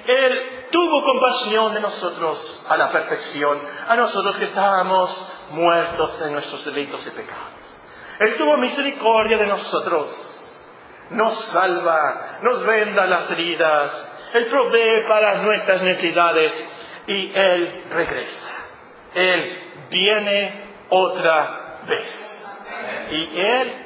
Él 0.06 0.68
tuvo 0.70 1.04
compasión 1.04 1.74
de 1.74 1.80
nosotros 1.80 2.68
a 2.70 2.78
la 2.78 2.92
perfección, 2.92 3.60
a 3.88 3.96
nosotros 3.96 4.38
que 4.38 4.44
estábamos 4.44 5.50
muertos 5.50 6.22
en 6.22 6.34
nuestros 6.34 6.64
delitos 6.64 7.08
y 7.08 7.10
pecados. 7.10 7.80
Él 8.20 8.36
tuvo 8.38 8.56
misericordia 8.58 9.40
de 9.40 9.48
nosotros 9.48 10.29
nos 11.12 11.34
salva, 11.46 12.40
nos 12.42 12.66
venda 12.66 13.06
las 13.06 13.30
heridas, 13.32 14.10
Él 14.34 14.48
provee 14.48 15.06
para 15.08 15.42
nuestras 15.42 15.82
necesidades 15.82 16.54
y 17.08 17.32
Él 17.34 17.86
regresa. 17.92 18.50
Él 19.14 19.88
viene 19.90 20.64
otra 20.90 21.80
vez. 21.88 22.42
Y 23.12 23.40
Él 23.40 23.86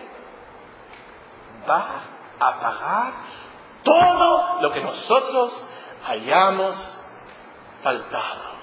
va 1.70 2.04
a 2.40 2.60
pagar 2.60 3.14
todo 3.84 4.62
lo 4.62 4.72
que 4.72 4.82
nosotros 4.82 5.70
hayamos 6.06 7.00
faltado 7.82 8.54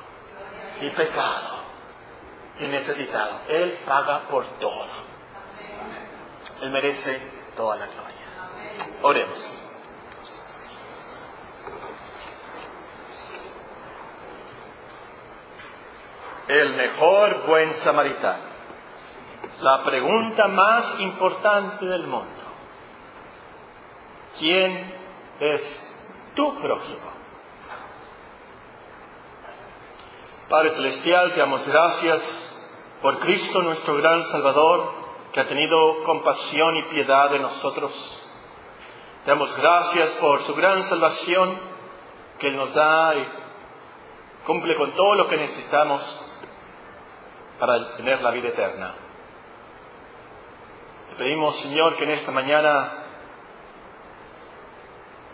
y 0.81 0.90
pecado 0.90 1.61
y 2.59 2.66
necesitado. 2.66 3.40
Él 3.49 3.79
paga 3.87 4.29
por 4.31 4.44
todo. 4.59 4.87
Él 6.62 6.70
merece 6.70 7.20
toda 7.57 7.76
la 7.76 7.87
gloria. 7.87 8.10
Oremos. 9.03 9.62
El 16.49 16.74
mejor 16.74 17.47
buen 17.47 17.72
samaritano. 17.74 18.51
La 19.61 19.85
pregunta 19.85 20.49
más 20.49 20.99
importante 21.01 21.87
del 21.87 22.07
mundo. 22.07 22.43
¿Quién 24.39 24.95
es 25.39 26.05
tu 26.35 26.55
prójimo? 26.61 27.11
Padre 30.49 30.70
Celestial, 30.70 31.33
te 31.33 31.39
damos 31.39 31.66
gracias 31.66 32.51
por 33.01 33.20
Cristo 33.20 33.62
nuestro 33.62 33.97
gran 33.97 34.24
Salvador, 34.24 34.93
que 35.33 35.41
ha 35.41 35.47
tenido 35.47 36.03
compasión 36.05 36.76
y 36.76 36.83
piedad 36.85 37.31
de 37.31 37.39
nosotros. 37.39 38.20
Damos 39.27 39.55
gracias 39.55 40.14
por 40.14 40.41
su 40.45 40.55
gran 40.55 40.83
salvación 40.85 41.59
que 42.39 42.49
Él 42.49 42.57
nos 42.57 42.73
da 42.73 43.14
y 43.16 43.29
cumple 44.47 44.75
con 44.77 44.93
todo 44.93 45.14
lo 45.14 45.29
que 45.29 45.37
necesitamos 45.37 46.03
para 47.59 47.97
tener 47.97 48.23
la 48.23 48.31
vida 48.31 48.49
eterna. 48.49 48.95
Te 51.11 51.16
pedimos, 51.16 51.55
Señor, 51.61 51.97
que 51.97 52.05
en 52.05 52.12
esta 52.12 52.33
mañana 52.33 52.93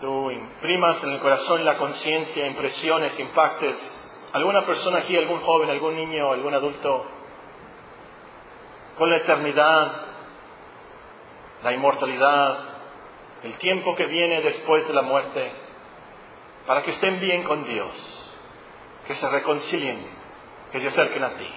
tú 0.00 0.32
imprimas 0.32 1.04
en 1.04 1.12
el 1.12 1.20
corazón 1.20 1.64
la 1.64 1.76
conciencia, 1.76 2.44
impresiones, 2.44 3.16
impactes 3.20 4.02
alguna 4.32 4.66
persona 4.66 4.98
aquí, 4.98 5.16
algún 5.16 5.40
joven, 5.40 5.70
algún 5.70 5.94
niño, 5.94 6.32
algún 6.32 6.52
adulto, 6.52 7.06
con 8.98 9.08
la 9.10 9.18
eternidad, 9.18 9.92
la 11.62 11.72
inmortalidad, 11.72 12.75
el 13.46 13.58
tiempo 13.58 13.94
que 13.94 14.06
viene 14.06 14.42
después 14.42 14.86
de 14.88 14.94
la 14.94 15.02
muerte, 15.02 15.52
para 16.66 16.82
que 16.82 16.90
estén 16.90 17.20
bien 17.20 17.44
con 17.44 17.64
Dios, 17.64 17.88
que 19.06 19.14
se 19.14 19.28
reconcilien, 19.28 20.04
que 20.72 20.80
se 20.80 20.88
acerquen 20.88 21.22
a 21.22 21.30
ti. 21.30 21.48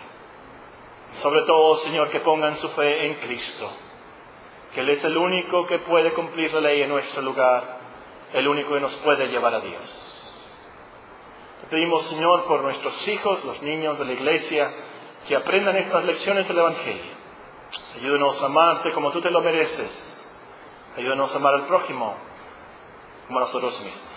Sobre 1.18 1.42
todo, 1.42 1.76
Señor, 1.78 2.10
que 2.12 2.20
pongan 2.20 2.58
su 2.58 2.70
fe 2.70 3.08
en 3.08 3.16
Cristo, 3.16 3.72
que 4.74 4.82
Él 4.82 4.90
es 4.90 5.04
el 5.04 5.18
único 5.18 5.66
que 5.66 5.80
puede 5.80 6.14
cumplir 6.14 6.54
la 6.54 6.62
ley 6.62 6.84
en 6.84 6.90
nuestro 6.90 7.24
lugar, 7.24 7.80
el 8.34 8.48
único 8.48 8.76
que 8.76 8.82
nos 8.82 8.96
puede 8.98 9.28
llevar 9.28 9.56
a 9.56 9.60
Dios. 9.60 10.16
Te 11.62 11.68
pedimos, 11.76 12.04
Señor, 12.04 12.46
por 12.46 12.62
nuestros 12.62 13.08
hijos, 13.08 13.44
los 13.46 13.64
niños 13.64 13.98
de 13.98 14.06
la 14.06 14.14
iglesia, 14.14 14.72
que 15.28 15.36
aprendan 15.36 15.76
estas 15.76 16.06
lecciones 16.06 16.48
del 16.48 16.60
Evangelio. 16.60 17.18
Ayúdenos 17.96 18.42
a 18.44 18.46
amarte 18.46 18.92
como 18.92 19.10
tú 19.10 19.22
te 19.22 19.32
lo 19.32 19.42
mereces. 19.42 20.19
Ayúdenos 20.98 21.34
a 21.34 21.38
amar 21.38 21.54
al 21.56 21.66
prójimo 21.68 22.16
como 23.28 23.40
a 23.40 23.42
nosotros 23.44 23.80
mismos. 23.82 24.10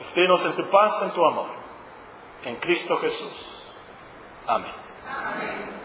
Espírenos 0.00 0.44
en 0.44 0.56
tu 0.56 0.70
paz, 0.70 1.02
en 1.02 1.10
tu 1.10 1.24
amor. 1.24 1.48
En 2.44 2.56
Cristo 2.56 2.96
Jesús. 2.98 3.46
Amén. 4.46 5.77